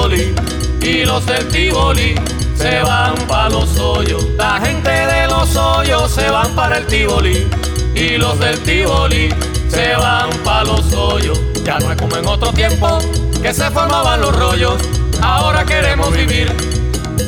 Y 0.04 1.06
los 1.06 1.26
del 1.26 1.47
Tivoli 1.47 2.14
se 2.56 2.82
van 2.82 3.16
para 3.26 3.49
los 3.49 3.80
hoyos. 3.80 4.26
La 4.38 4.60
gente 4.60 4.89
de 4.89 5.28
los 5.28 5.56
hoyos 5.56 6.12
se 6.12 6.30
van 6.30 6.54
para 6.56 6.80
el 6.80 6.88
Tivoli 6.88 7.47
y 7.95 8.18
los 8.18 8.38
del 8.38 8.60
Tivoli 8.64 9.30
se 9.70 9.95
van 9.95 10.30
para 10.43 10.66
los 10.66 10.91
hoyos. 10.91 11.39
Ya 11.64 11.80
no 11.80 11.89
es 11.89 12.01
como 12.01 12.18
en 12.18 12.28
otro 12.28 12.51
tiempo 12.51 12.99
que 13.41 13.54
se 13.54 13.72
formaban 13.72 14.20
los 14.20 14.36
rollos. 14.36 14.76
Ahora 15.22 15.64
queremos 15.64 16.12
vivir 16.12 16.54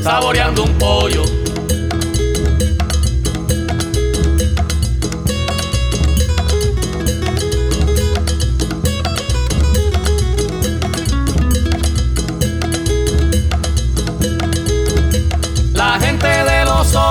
saboreando 0.04 0.64
un 0.64 0.78
pollo. 0.78 1.24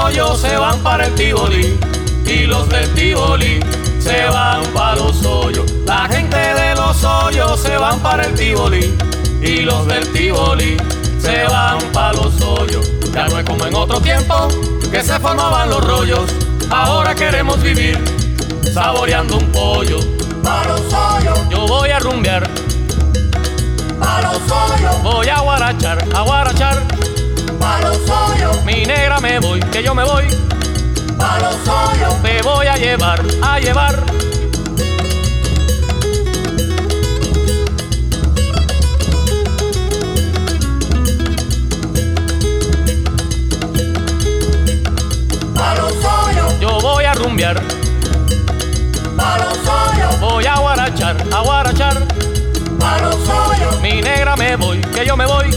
De 0.04 0.16
los 0.16 0.28
hoyos 0.28 0.40
se 0.40 0.56
van 0.56 0.78
para 0.80 1.06
el 1.06 1.14
Tivoli 1.14 1.78
y 2.26 2.46
los 2.46 2.68
del 2.68 2.92
Tivoli 2.94 3.60
se 3.98 4.26
van 4.26 4.62
para 4.74 4.96
los 4.96 5.24
hoyos. 5.24 5.70
La 5.86 6.08
gente 6.08 6.36
de 6.36 6.74
los 6.74 7.02
hoyos 7.04 7.60
se 7.60 7.76
van 7.76 7.98
para 8.00 8.24
el 8.24 8.34
Tivoli 8.34 8.94
y 9.40 9.60
los 9.60 9.86
del 9.86 10.06
Tivoli 10.12 10.76
se 11.18 11.44
van 11.44 11.78
para 11.92 12.12
los 12.12 12.40
hoyos. 12.42 12.90
Ya 13.12 13.28
no 13.28 13.38
es 13.38 13.44
como 13.44 13.66
en 13.66 13.74
otro 13.74 14.00
tiempo 14.00 14.48
que 14.90 15.02
se 15.02 15.18
formaban 15.20 15.70
los 15.70 15.82
rollos. 15.82 16.30
Ahora 16.70 17.14
queremos 17.14 17.62
vivir 17.62 17.98
saboreando 18.72 19.38
un 19.38 19.52
pollo. 19.52 20.00
Pa' 20.42 20.64
los 20.64 20.80
hoyos, 20.92 21.38
Yo 21.48 21.66
voy 21.66 21.90
a 21.90 21.98
rumbear, 21.98 22.48
pa' 23.98 24.20
los 24.20 24.50
hoyos, 24.50 25.02
voy 25.02 25.28
a 25.28 25.40
guarachar, 25.40 26.04
a 26.14 26.20
guarachar. 26.20 26.82
Pa' 27.60 27.80
los 27.80 27.98
hoyos, 28.08 28.64
Mi 28.64 28.84
negra 28.84 29.20
me 29.20 29.38
voy, 29.40 29.60
que 29.60 29.82
yo 29.82 29.94
me 29.94 30.04
voy. 30.04 30.24
pa' 31.18 31.38
los 31.38 31.56
hoyos, 31.68 32.22
Te 32.22 32.42
voy 32.42 32.66
a 32.66 32.76
llevar, 32.76 33.22
a 33.42 33.58
llevar. 33.58 33.94
pa' 45.54 45.74
los 45.74 45.92
hoyos, 46.04 46.60
Yo 46.60 46.80
voy 46.80 47.04
a 47.04 47.14
rumbear, 47.14 47.60
pa' 49.16 49.38
los 49.38 49.58
hoyos, 49.58 50.20
voy 50.20 50.46
a 50.46 50.56
guarachar, 50.58 51.16
a 51.32 51.40
guarachar. 51.40 51.96
pa' 52.78 52.98
los 52.98 53.16
hoyos, 53.28 53.80
Mi 53.80 54.02
negra 54.02 54.36
me 54.36 54.56
voy, 54.56 54.80
que 54.80 55.06
yo 55.06 55.16
me 55.16 55.26
voy. 55.26 55.50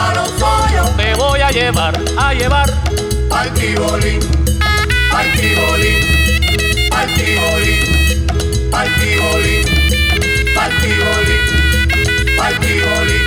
Hoyos, 0.00 0.96
Te 0.96 1.14
voy 1.14 1.40
a 1.40 1.50
llevar, 1.50 1.98
a 2.18 2.34
llevar. 2.34 2.70
al 3.30 3.52
Tivoli, 3.54 4.18
al 5.12 5.32
Tivoli, 5.32 5.94
al 6.92 7.14
Tivoli, 7.14 7.74
al 8.72 8.88
Tivoli, 8.94 9.62
al 10.58 10.70
Tivoli, 10.80 11.36
al 12.40 12.58
Tivoli, 12.60 13.25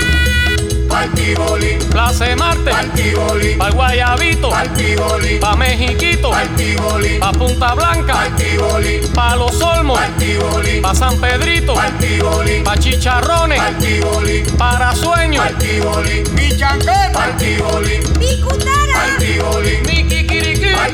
al 1.00 1.12
Tivoli, 1.14 1.78
Plaza 1.90 2.26
de 2.26 2.36
Marte, 2.36 2.72
al 2.72 2.92
Tivoli, 2.92 3.56
pa' 3.56 3.70
Guayabito, 3.70 4.54
al 4.54 4.72
Tivoli, 4.74 5.40
pa' 5.40 5.56
Mexiquito, 5.56 6.34
al 6.34 6.50
Tivoli, 6.56 7.18
pa' 7.20 7.32
Punta 7.32 7.74
Blanca, 7.74 8.22
al 8.22 8.36
Tivoli, 8.36 9.00
pa' 9.14 9.36
Los 9.36 9.62
Olmos, 9.62 9.98
al 9.98 10.16
Tivoli, 10.18 10.82
pa' 10.82 10.94
San 10.94 11.20
Pedrito, 11.20 11.74
al 11.74 11.98
Tivoli, 11.98 12.62
pa' 12.64 12.78
Chicharrones, 12.78 13.60
al 13.60 13.78
Tivoli, 13.78 14.44
para 14.58 14.94
Sueños, 14.94 15.46
al 15.46 15.58
Tivoli, 15.58 16.24
Mi 16.34 16.58
chanqueta, 16.58 17.24
al 17.24 17.38
Tivoli, 17.38 18.00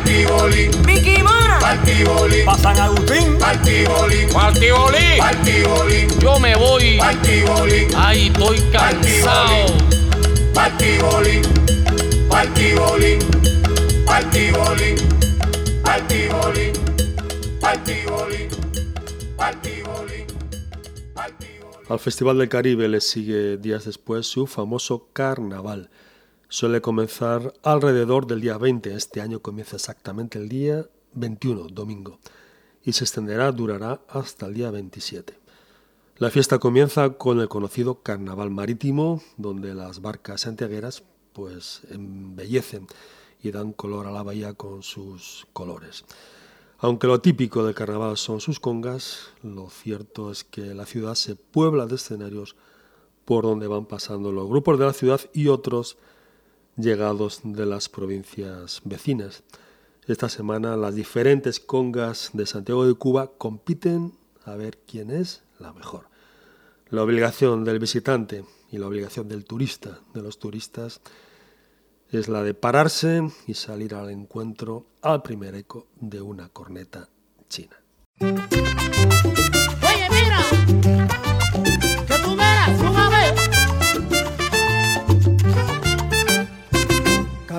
Tivoli, 0.03 0.69
mi 0.85 1.01
kimona, 1.01 1.59
al 1.59 1.81
Tivoli, 1.83 2.43
pa' 2.43 2.57
San 2.57 2.79
Agustín, 2.79 3.37
Tivoli. 3.63 4.27
al 5.19 5.41
Tivoli, 5.43 6.07
Yo 6.19 6.39
me 6.39 6.55
voy, 6.55 6.99
al 6.99 7.19
Tivoli, 7.21 7.87
ay, 7.95 8.27
estoy 8.27 8.59
cansado. 8.71 9.73
Tivoli, 10.77 11.41
al 12.31 12.53
Tivoli, 12.53 13.17
al 14.07 14.29
Tivoli, 14.29 14.95
al 15.83 16.07
Tivoli. 16.07 16.71
Al 21.87 21.99
Festival 21.99 22.39
del 22.39 22.49
Caribe 22.49 22.87
le 22.87 22.99
sigue 22.99 23.57
días 23.57 23.85
después 23.85 24.25
su 24.25 24.47
famoso 24.47 25.09
carnaval. 25.13 25.91
Suele 26.55 26.79
comenzar 26.79 27.53
alrededor 27.63 28.27
del 28.27 28.39
día 28.39 28.57
20. 28.57 28.93
Este 28.95 29.19
año 29.19 29.41
comienza 29.41 29.75
exactamente 29.75 30.39
el 30.39 30.47
día 30.47 30.87
21, 31.11 31.67
domingo, 31.67 32.17
y 32.81 32.93
se 32.93 33.03
extenderá, 33.03 33.51
durará 33.51 33.99
hasta 34.07 34.45
el 34.45 34.53
día 34.53 34.71
27. 34.71 35.37
La 36.15 36.29
fiesta 36.29 36.57
comienza 36.57 37.09
con 37.09 37.41
el 37.41 37.49
conocido 37.49 38.03
Carnaval 38.03 38.51
Marítimo, 38.51 39.21
donde 39.35 39.73
las 39.73 40.01
barcas 40.01 40.39
santiagueras 40.39 41.03
pues 41.33 41.81
embellecen 41.89 42.87
y 43.43 43.51
dan 43.51 43.73
color 43.73 44.07
a 44.07 44.11
la 44.11 44.23
bahía 44.23 44.53
con 44.53 44.81
sus 44.81 45.47
colores. 45.51 46.05
Aunque 46.77 47.07
lo 47.07 47.19
típico 47.19 47.65
del 47.65 47.75
carnaval 47.75 48.15
son 48.15 48.39
sus 48.39 48.61
congas, 48.61 49.33
lo 49.43 49.69
cierto 49.69 50.31
es 50.31 50.45
que 50.45 50.73
la 50.73 50.85
ciudad 50.85 51.15
se 51.15 51.35
puebla 51.35 51.85
de 51.85 51.95
escenarios 51.95 52.55
por 53.25 53.43
donde 53.43 53.67
van 53.67 53.87
pasando 53.87 54.31
los 54.31 54.47
grupos 54.47 54.79
de 54.79 54.85
la 54.85 54.93
ciudad 54.93 55.19
y 55.33 55.49
otros 55.49 55.97
llegados 56.77 57.41
de 57.43 57.65
las 57.65 57.89
provincias 57.89 58.81
vecinas. 58.83 59.43
Esta 60.07 60.29
semana 60.29 60.77
las 60.77 60.95
diferentes 60.95 61.59
congas 61.59 62.29
de 62.33 62.45
Santiago 62.45 62.85
de 62.85 62.93
Cuba 62.93 63.31
compiten 63.37 64.13
a 64.43 64.55
ver 64.55 64.77
quién 64.85 65.09
es 65.11 65.43
la 65.59 65.73
mejor. 65.73 66.09
La 66.89 67.01
obligación 67.01 67.63
del 67.63 67.79
visitante 67.79 68.45
y 68.71 68.77
la 68.77 68.87
obligación 68.87 69.27
del 69.27 69.45
turista, 69.45 69.99
de 70.13 70.21
los 70.21 70.37
turistas, 70.37 71.01
es 72.09 72.27
la 72.27 72.43
de 72.43 72.53
pararse 72.53 73.27
y 73.47 73.55
salir 73.55 73.95
al 73.95 74.11
encuentro 74.11 74.85
al 75.01 75.21
primer 75.23 75.55
eco 75.55 75.87
de 75.99 76.21
una 76.21 76.49
corneta 76.49 77.09
china. 77.49 77.75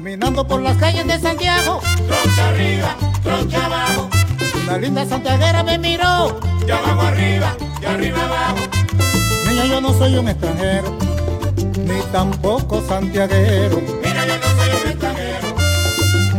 Caminando 0.07 0.47
por 0.47 0.63
las 0.63 0.77
calles 0.77 1.05
de 1.05 1.19
Santiago, 1.19 1.81
Troncha 1.97 2.49
arriba, 2.51 2.97
troncha 3.25 3.67
abajo, 3.67 4.09
una 4.63 4.79
linda 4.79 5.05
santiaguera 5.05 5.65
me 5.65 5.79
miró. 5.79 6.39
de 6.65 6.73
abajo 6.73 7.01
arriba, 7.03 7.57
de 7.81 7.87
arriba 7.89 8.23
abajo. 8.23 8.57
Niña, 9.49 9.65
yo 9.65 9.81
no 9.81 9.93
soy 9.95 10.17
un 10.17 10.29
extranjero, 10.29 10.97
ni 11.79 12.01
tampoco 12.13 12.81
santiaguero, 12.87 13.83
Mira, 14.01 14.27
yo 14.27 14.35
no 14.39 14.47
soy 14.57 14.81
un 14.81 14.91
extranjero, 14.91 15.49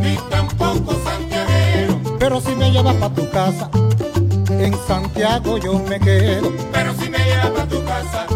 ni 0.01 0.15
tampoco 0.29 0.93
santiaguero, 1.03 1.99
pero 2.19 2.39
si 2.39 2.55
me 2.55 2.71
llevas 2.71 2.95
pa' 2.95 3.09
tu 3.09 3.29
casa, 3.31 3.69
en 4.49 4.73
Santiago 4.87 5.57
yo 5.57 5.73
me 5.73 5.99
quedo. 5.99 6.53
pero 6.71 6.93
si 6.93 7.09
me 7.09 7.17
llevas 7.17 7.49
para 7.49 7.67
tu 7.67 7.83
casa, 7.83 8.27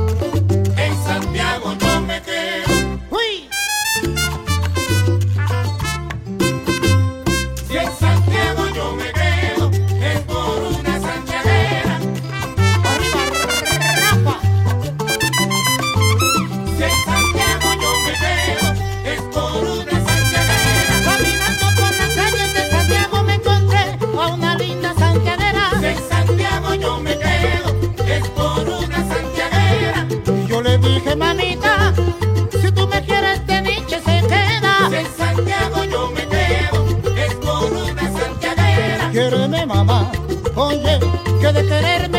quiéreme 39.12 39.66
mamá, 39.66 40.12
oye, 40.56 41.00
que 41.40 41.52
de 41.52 41.68
quererme 41.68 42.11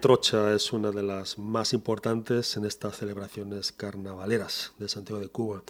Trocha 0.00 0.54
es 0.54 0.72
una 0.72 0.90
de 0.92 1.02
las 1.02 1.38
más 1.38 1.74
importantes 1.74 2.56
en 2.56 2.64
estas 2.64 2.96
celebraciones 2.96 3.70
carnavaleras 3.70 4.72
de 4.78 4.88
Santiago 4.88 5.20
de 5.20 5.28
Cuba. 5.28 5.62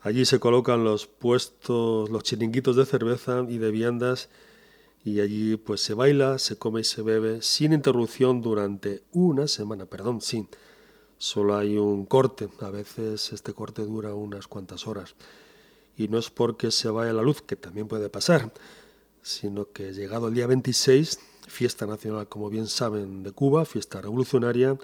Allí 0.00 0.24
se 0.24 0.38
colocan 0.38 0.84
los 0.84 1.08
puestos, 1.08 2.08
los 2.08 2.22
chiringuitos 2.22 2.76
de 2.76 2.86
cerveza 2.86 3.44
y 3.48 3.58
de 3.58 3.72
viandas 3.72 4.28
y 5.04 5.20
allí 5.20 5.56
pues 5.56 5.80
se 5.80 5.94
baila, 5.94 6.38
se 6.38 6.56
come 6.56 6.82
y 6.82 6.84
se 6.84 7.02
bebe 7.02 7.42
sin 7.42 7.72
interrupción 7.72 8.42
durante 8.42 9.02
una 9.10 9.48
semana, 9.48 9.86
perdón, 9.86 10.20
sí. 10.20 10.48
Solo 11.18 11.56
hay 11.56 11.78
un 11.78 12.06
corte, 12.06 12.48
a 12.60 12.70
veces 12.70 13.32
este 13.32 13.52
corte 13.54 13.82
dura 13.82 14.14
unas 14.14 14.46
cuantas 14.46 14.86
horas. 14.86 15.16
Y 15.96 16.06
no 16.06 16.18
es 16.18 16.30
porque 16.30 16.70
se 16.70 16.90
vaya 16.90 17.12
la 17.12 17.22
luz, 17.22 17.42
que 17.42 17.56
también 17.56 17.88
puede 17.88 18.08
pasar, 18.08 18.52
sino 19.22 19.72
que 19.72 19.92
llegado 19.92 20.28
el 20.28 20.34
día 20.34 20.46
26, 20.46 21.18
fiesta 21.56 21.86
nacional, 21.86 22.28
como 22.28 22.50
bien 22.50 22.66
saben, 22.66 23.22
de 23.22 23.32
Cuba, 23.32 23.64
fiesta 23.64 24.02
revolucionaria, 24.02 24.76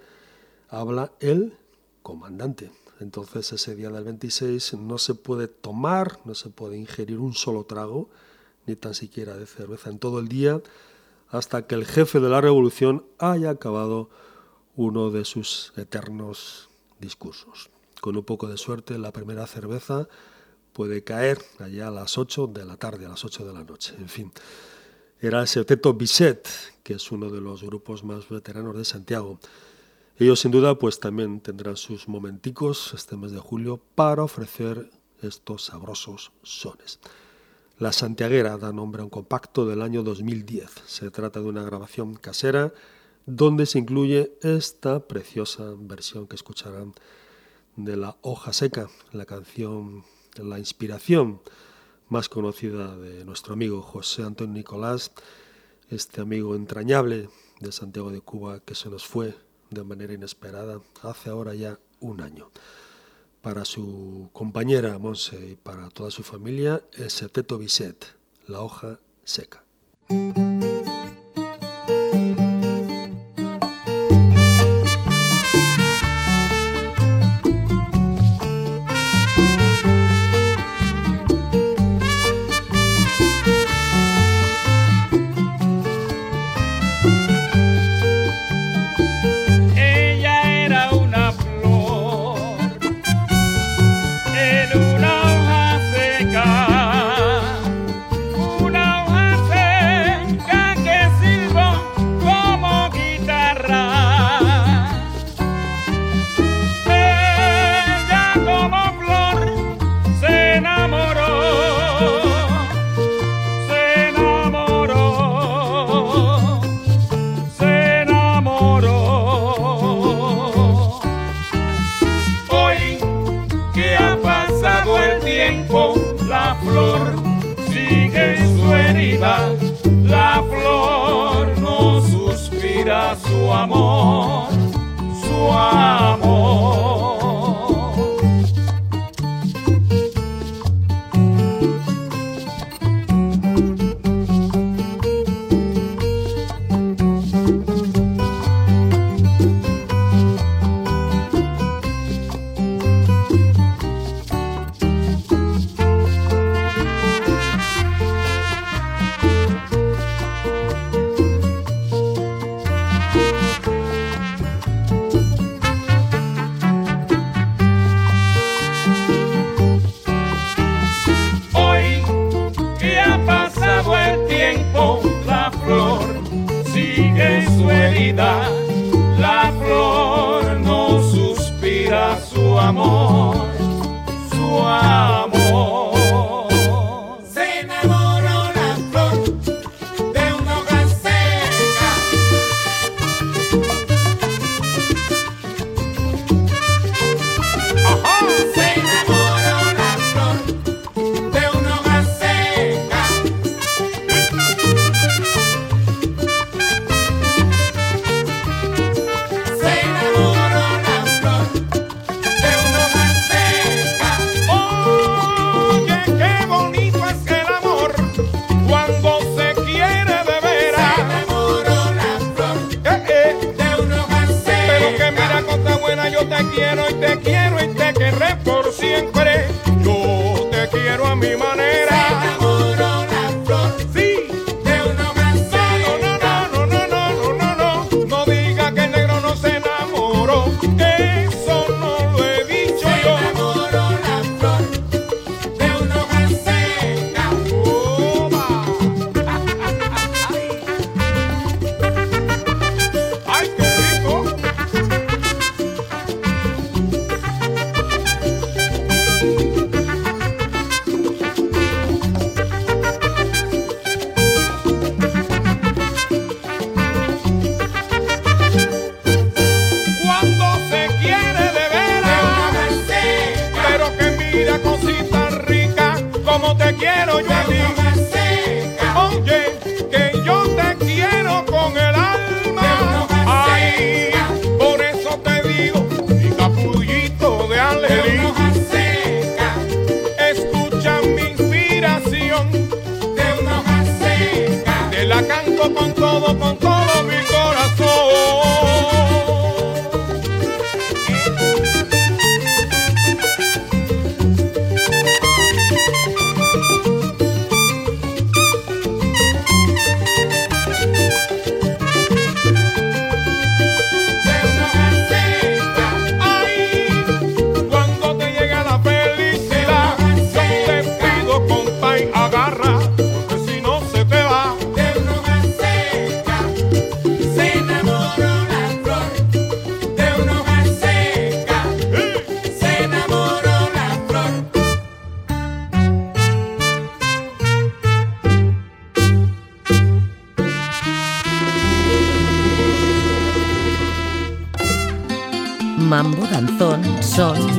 habla 0.71 1.13
el 1.21 1.53
comandante. 2.03 2.73
Entonces 2.99 3.53
ese 3.53 3.77
día 3.77 3.91
del 3.91 4.05
26 4.05 4.75
no 4.75 4.97
se 4.97 5.15
puede 5.15 5.49
tomar, 5.49 6.21
no 6.25 6.35
se 6.35 6.49
puede 6.49 6.79
ingerir 6.79 7.19
un 7.19 7.35
solo 7.35 7.65
trago, 7.65 8.09
ni 8.67 8.75
tan 8.75 8.95
siquiera 8.95 9.37
de 9.37 9.45
cerveza 9.45 9.91
en 9.91 9.99
todo 9.99 10.19
el 10.19 10.29
día, 10.29 10.63
hasta 11.29 11.67
que 11.67 11.75
el 11.75 11.85
jefe 11.85 12.21
de 12.21 12.31
la 12.31 12.41
revolución 12.41 13.05
haya 13.19 13.51
acabado 13.51 14.09
uno 14.75 15.11
de 15.11 15.27
sus 15.27 15.75
eternos 15.77 16.71
discursos. 17.01 17.69
Con 18.01 18.17
un 18.17 18.25
poco 18.25 18.49
de 18.49 18.57
suerte, 18.57 18.99
la 18.99 19.13
primera 19.13 19.47
cerveza 19.47 20.09
puede 20.73 21.05
caer 21.05 21.39
allá 21.59 21.89
a 21.89 21.91
las 21.91 22.17
8 22.17 22.47
de 22.47 22.65
la 22.65 22.79
tarde, 22.79 23.05
a 23.05 23.11
las 23.11 23.25
8 23.27 23.45
de 23.45 23.53
la 23.53 23.63
noche. 23.63 23.95
En 23.99 24.09
fin, 24.09 24.33
era 25.23 25.41
el 25.41 25.47
Septeto 25.47 25.95
Bisset, 25.95 26.49
que 26.83 26.95
es 26.95 27.13
uno 27.13 27.31
de 27.31 27.41
los 27.41 27.63
grupos 27.63 28.03
más 28.03 28.29
veteranos 28.29 28.77
de 28.77 28.85
Santiago. 28.85 29.39
Ellos 30.19 30.41
sin 30.41 30.51
duda 30.51 30.77
pues 30.77 30.99
también 30.99 31.41
tendrán 31.41 31.77
sus 31.77 32.09
momenticos 32.09 32.93
este 32.93 33.17
mes 33.17 33.31
de 33.31 33.39
julio 33.39 33.81
para 33.95 34.25
ofrecer 34.25 34.91
estos 35.23 35.67
sabrosos 35.67 36.33
sones. 36.43 36.99
La 37.79 37.93
Santiaguera 37.93 38.59
da 38.59 38.73
nombre 38.73 39.03
a 39.03 39.05
un 39.05 39.11
compacto 39.11 39.65
del 39.65 39.83
año 39.83 40.03
2010. 40.03 40.69
Se 40.87 41.13
trata 41.13 41.39
de 41.39 41.47
una 41.47 41.63
grabación 41.63 42.15
casera 42.15 42.75
donde 43.25 43.67
se 43.67 43.79
incluye 43.79 44.37
esta 44.43 45.07
preciosa 45.07 45.73
versión 45.79 46.27
que 46.27 46.35
escucharán 46.35 46.95
de 47.77 47.97
La 47.97 48.17
hoja 48.23 48.53
seca, 48.53 48.89
la 49.13 49.25
canción, 49.25 50.05
la 50.35 50.59
inspiración 50.59 51.41
más 52.13 52.29
conocida 52.29 52.95
de 52.95 53.25
nuestro 53.25 53.55
amigo 53.55 53.81
José 53.81 54.23
Antonio 54.23 54.53
Nicolás, 54.53 55.13
este 55.89 56.21
amigo 56.21 56.55
entrañable 56.55 57.31
de 57.59 57.73
Santiago 57.73 58.11
de 58.11 58.21
Cuba 58.21 58.61
que 58.61 58.75
se 58.75 58.91
nos 58.91 59.07
fue 59.07 59.35
de 59.71 59.83
manera 59.83 60.13
inesperada 60.13 60.83
hace 61.03 61.31
ahora 61.31 61.55
ya 61.55 61.79
un 62.01 62.21
año. 62.21 62.51
Para 63.41 63.65
su 63.65 64.29
compañera 64.35 64.99
Monse 64.99 65.53
y 65.53 65.57
para 65.57 65.89
toda 65.89 66.11
su 66.11 66.23
familia, 66.23 66.83
el 66.93 67.11
Septeto 67.11 67.57
Bisset, 67.57 68.05
la 68.47 68.61
hoja 68.61 69.01
seca. 69.25 69.65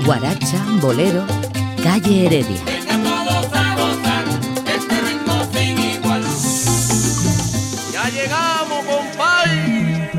Guaracha, 0.06 0.64
bolero, 0.82 1.26
calle 1.82 2.26
Heredia. 2.26 2.62
Todos 3.04 3.54
a 3.54 3.76
gozar, 3.76 4.26
sin 5.52 5.80
igual. 5.80 6.24
Ya 7.92 8.10
llegamos, 8.10 8.86
compadre. 8.86 10.10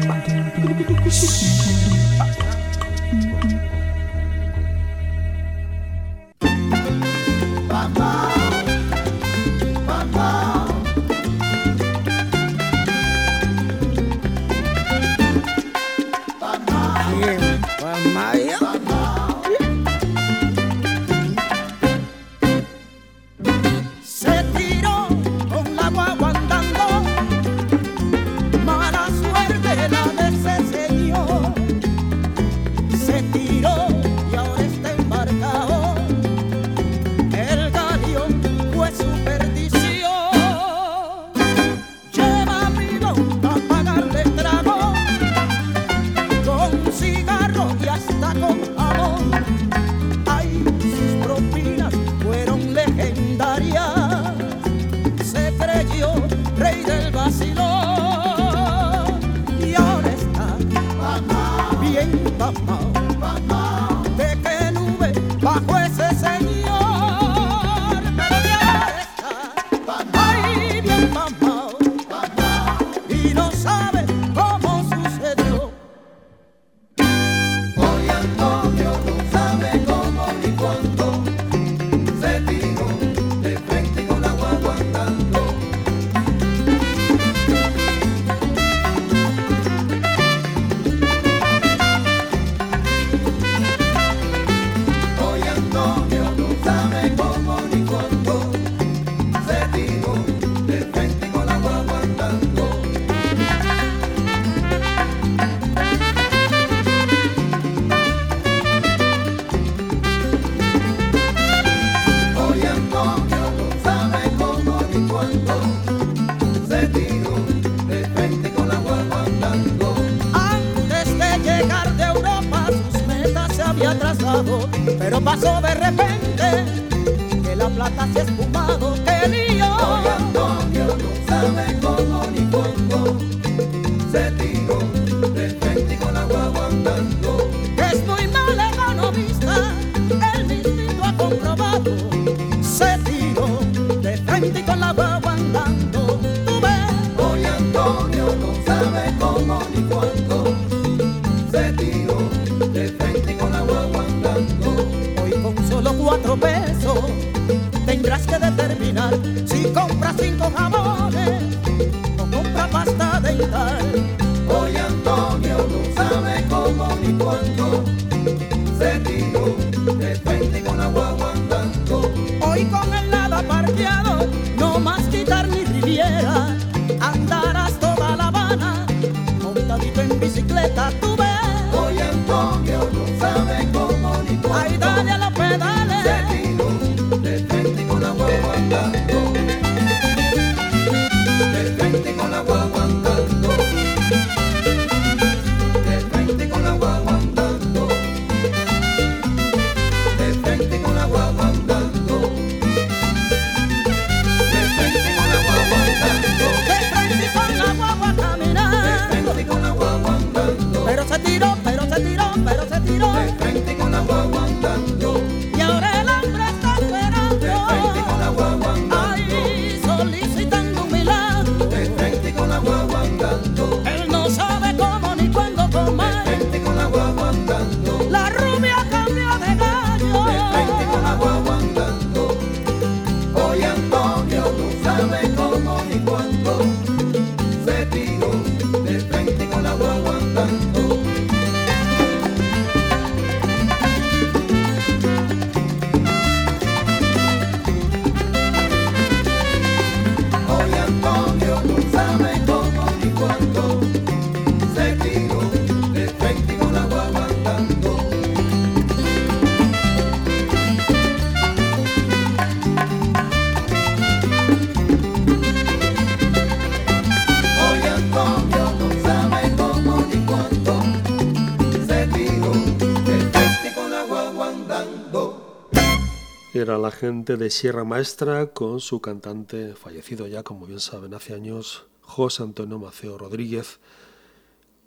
Era 276.65 276.79
la 276.79 276.91
gente 276.91 277.37
de 277.37 277.51
Sierra 277.51 277.85
Maestra 277.85 278.47
con 278.55 278.81
su 278.81 279.03
cantante 279.03 279.75
fallecido 279.75 280.27
ya, 280.27 280.43
como 280.43 280.65
bien 280.65 280.81
saben, 280.81 281.13
hace 281.13 281.35
años, 281.35 281.85
José 282.01 282.43
Antonio 282.43 282.79
Maceo 282.79 283.19
Rodríguez, 283.19 283.81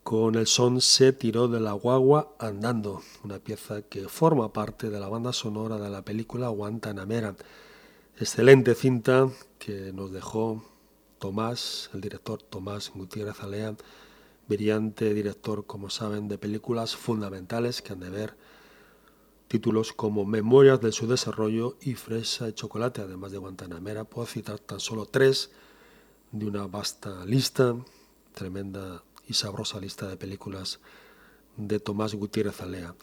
con 0.02 0.34
el 0.34 0.48
son 0.48 0.82
Se 0.82 1.14
tiró 1.14 1.48
de 1.48 1.60
la 1.60 1.74
guagua 1.74 2.34
andando, 2.40 3.04
una 3.24 3.38
pieza 3.38 3.84
que 3.84 4.10
forma 4.10 4.54
parte 4.54 4.90
de 4.90 5.00
la 5.00 5.08
banda 5.08 5.34
sonora 5.34 5.78
de 5.78 5.92
la 5.92 6.02
película 6.02 6.48
Guantanamera. 6.48 7.36
Excelente 8.20 8.74
cinta 8.74 9.30
que 9.60 9.94
nos 9.94 10.12
dejó 10.12 10.64
Tomás, 11.20 11.92
el 11.94 12.02
director 12.02 12.42
Tomás 12.42 12.92
Gutiérrez 12.92 13.40
Alea, 13.42 13.76
brillante 14.48 15.14
director, 15.14 15.68
como 15.68 15.92
saben, 15.92 16.28
de 16.28 16.40
películas 16.40 16.96
fundamentales 16.96 17.84
que 17.84 17.94
han 17.94 18.00
de 18.00 18.10
ver 18.10 18.36
títulos 19.48 19.94
como 19.94 20.26
Memorias 20.26 20.82
de 20.82 20.92
su 20.92 21.08
desarrollo 21.08 21.78
y 21.82 21.96
Fresa 21.96 22.50
y 22.50 22.54
Chocolate, 22.54 23.02
además 23.02 23.32
de 23.32 23.38
Guantanamera. 23.38 24.04
Puedo 24.04 24.28
citar 24.28 24.60
tan 24.60 24.80
solo 24.80 25.06
tres 25.06 25.52
de 26.32 26.46
una 26.46 26.68
vasta 26.68 27.26
lista, 27.26 27.76
tremenda 28.34 29.04
y 29.28 29.34
sabrosa 29.34 29.80
lista 29.80 30.08
de 30.08 30.18
películas 30.18 30.80
de 31.56 31.80
Tomás 31.80 32.14
Gutiérrez 32.14 32.62
Alea. 32.62 32.96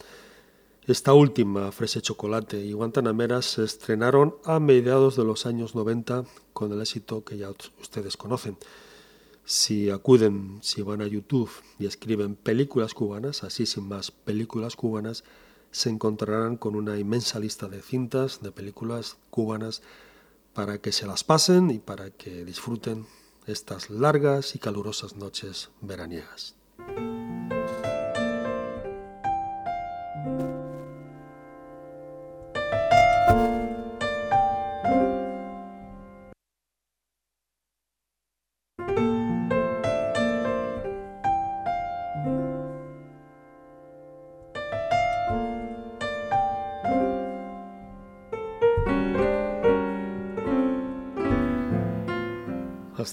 Esta 0.87 1.13
última, 1.13 1.71
Fresa 1.71 1.99
Chocolate 1.99 2.63
y 2.63 2.73
Guantanamera, 2.73 3.41
se 3.41 3.63
estrenaron 3.63 4.35
a 4.43 4.59
mediados 4.59 5.15
de 5.15 5.23
los 5.23 5.47
años 5.47 5.73
90 5.73 6.25
con 6.53 6.71
el 6.71 6.79
éxito 6.79 7.23
que 7.23 7.37
ya 7.37 7.49
ustedes 7.81 8.17
conocen. 8.17 8.55
Si 9.45 9.89
acuden, 9.89 10.59
si 10.61 10.83
van 10.83 11.01
a 11.01 11.07
YouTube 11.07 11.49
y 11.79 11.87
escriben 11.87 12.35
películas 12.35 12.93
cubanas, 12.93 13.43
así 13.43 13.65
sin 13.65 13.87
más, 13.87 14.11
películas 14.11 14.75
cubanas, 14.75 15.23
se 15.75 15.89
encontrarán 15.89 16.55
con 16.55 16.73
una 16.77 16.97
inmensa 16.97 17.37
lista 17.37 17.67
de 17.67 17.81
cintas, 17.81 18.41
de 18.41 18.53
películas 18.53 19.17
cubanas, 19.29 19.81
para 20.53 20.77
que 20.77 20.93
se 20.93 21.05
las 21.05 21.25
pasen 21.25 21.69
y 21.69 21.79
para 21.79 22.11
que 22.11 22.45
disfruten 22.45 23.05
estas 23.45 23.89
largas 23.89 24.55
y 24.55 24.59
calurosas 24.59 25.17
noches 25.17 25.71
veraniegas. 25.81 26.55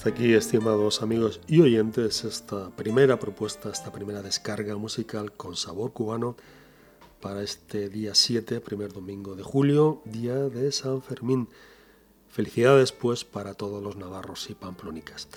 Hasta 0.03 0.15
aquí, 0.15 0.33
estimados 0.33 1.01
amigos 1.01 1.39
y 1.47 1.61
oyentes, 1.61 2.25
esta 2.25 2.69
primera 2.71 3.19
propuesta, 3.19 3.69
esta 3.69 3.89
primera 3.89 4.21
descarga 4.21 4.75
musical 4.75 5.31
con 5.31 5.55
sabor 5.55 5.93
cubano 5.93 6.35
para 7.21 7.41
este 7.41 7.87
día 7.87 8.13
7, 8.13 8.59
primer 8.59 8.91
domingo 8.91 9.37
de 9.37 9.43
julio, 9.43 10.01
día 10.03 10.35
de 10.35 10.73
San 10.73 11.01
Fermín. 11.01 11.47
Felicidades 12.27 12.91
pues 12.91 13.23
para 13.23 13.53
todos 13.53 13.81
los 13.81 13.95
navarros 13.95 14.49
y 14.49 14.55
pamplónicas. 14.55 15.29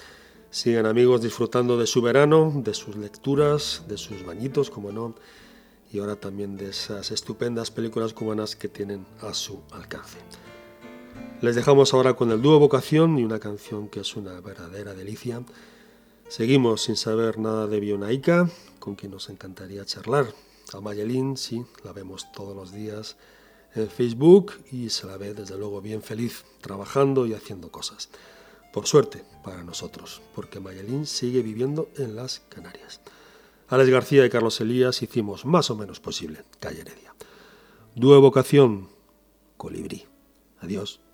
Sigan 0.51 0.87
amigos 0.87 1.23
disfrutando 1.23 1.79
de 1.79 1.87
su 1.87 2.03
verano, 2.03 2.53
de 2.57 2.75
sus 2.75 2.97
lecturas, 2.97 3.85
de 3.87 3.97
sus 3.97 4.27
bañitos, 4.27 4.69
como 4.69 4.91
no, 4.91 5.15
y 5.93 6.01
ahora 6.01 6.17
también 6.17 6.57
de 6.57 6.71
esas 6.71 7.13
estupendas 7.13 7.71
películas 7.71 8.13
cubanas 8.13 8.57
que 8.57 8.67
tienen 8.67 9.07
a 9.21 9.33
su 9.33 9.63
alcance. 9.71 10.19
Les 11.43 11.55
dejamos 11.55 11.93
ahora 11.93 12.15
con 12.15 12.31
el 12.31 12.41
dúo 12.41 12.59
Vocación 12.59 13.19
y 13.19 13.25
una 13.25 13.39
canción 13.39 13.89
que 13.89 14.01
es 14.01 14.17
una 14.17 14.41
verdadera 14.41 14.95
delicia. 14.95 15.43
Seguimos 16.29 16.85
sin 16.85 16.97
saber 16.97 17.39
nada 17.39 17.67
de 17.67 17.79
Bionaica, 17.79 18.49
con 18.79 18.95
quien 18.95 19.13
nos 19.13 19.29
encantaría 19.29 19.85
charlar. 19.85 20.27
A 20.73 20.81
Mayelín, 20.81 21.37
sí, 21.37 21.63
la 21.85 21.93
vemos 21.93 22.33
todos 22.33 22.57
los 22.57 22.73
días 22.73 23.19
en 23.75 23.89
Facebook 23.91 24.55
y 24.73 24.89
se 24.89 25.07
la 25.07 25.19
ve 25.19 25.35
desde 25.35 25.59
luego 25.59 25.83
bien 25.83 26.01
feliz, 26.01 26.47
trabajando 26.63 27.27
y 27.27 27.35
haciendo 27.35 27.71
cosas. 27.71 28.09
Por 28.73 28.87
suerte 28.87 29.23
para 29.45 29.63
nosotros, 29.63 30.23
porque 30.35 30.59
Mayelín 30.59 31.05
sigue 31.05 31.43
viviendo 31.43 31.91
en 31.97 32.17
las 32.17 32.41
Canarias. 32.49 33.03
Alex 33.69 33.91
García 33.91 34.25
y 34.25 34.31
Carlos 34.31 34.59
Elías 34.63 35.03
hicimos 35.03 35.45
más 35.45 35.71
o 35.71 35.77
menos 35.77 36.01
posible 36.01 36.45
Calle 36.61 36.81
Heredia. 36.81 37.15
Dúo 37.95 38.19
vocación, 38.23 38.89
colibrí. 39.59 40.07
Adiós. 40.61 41.06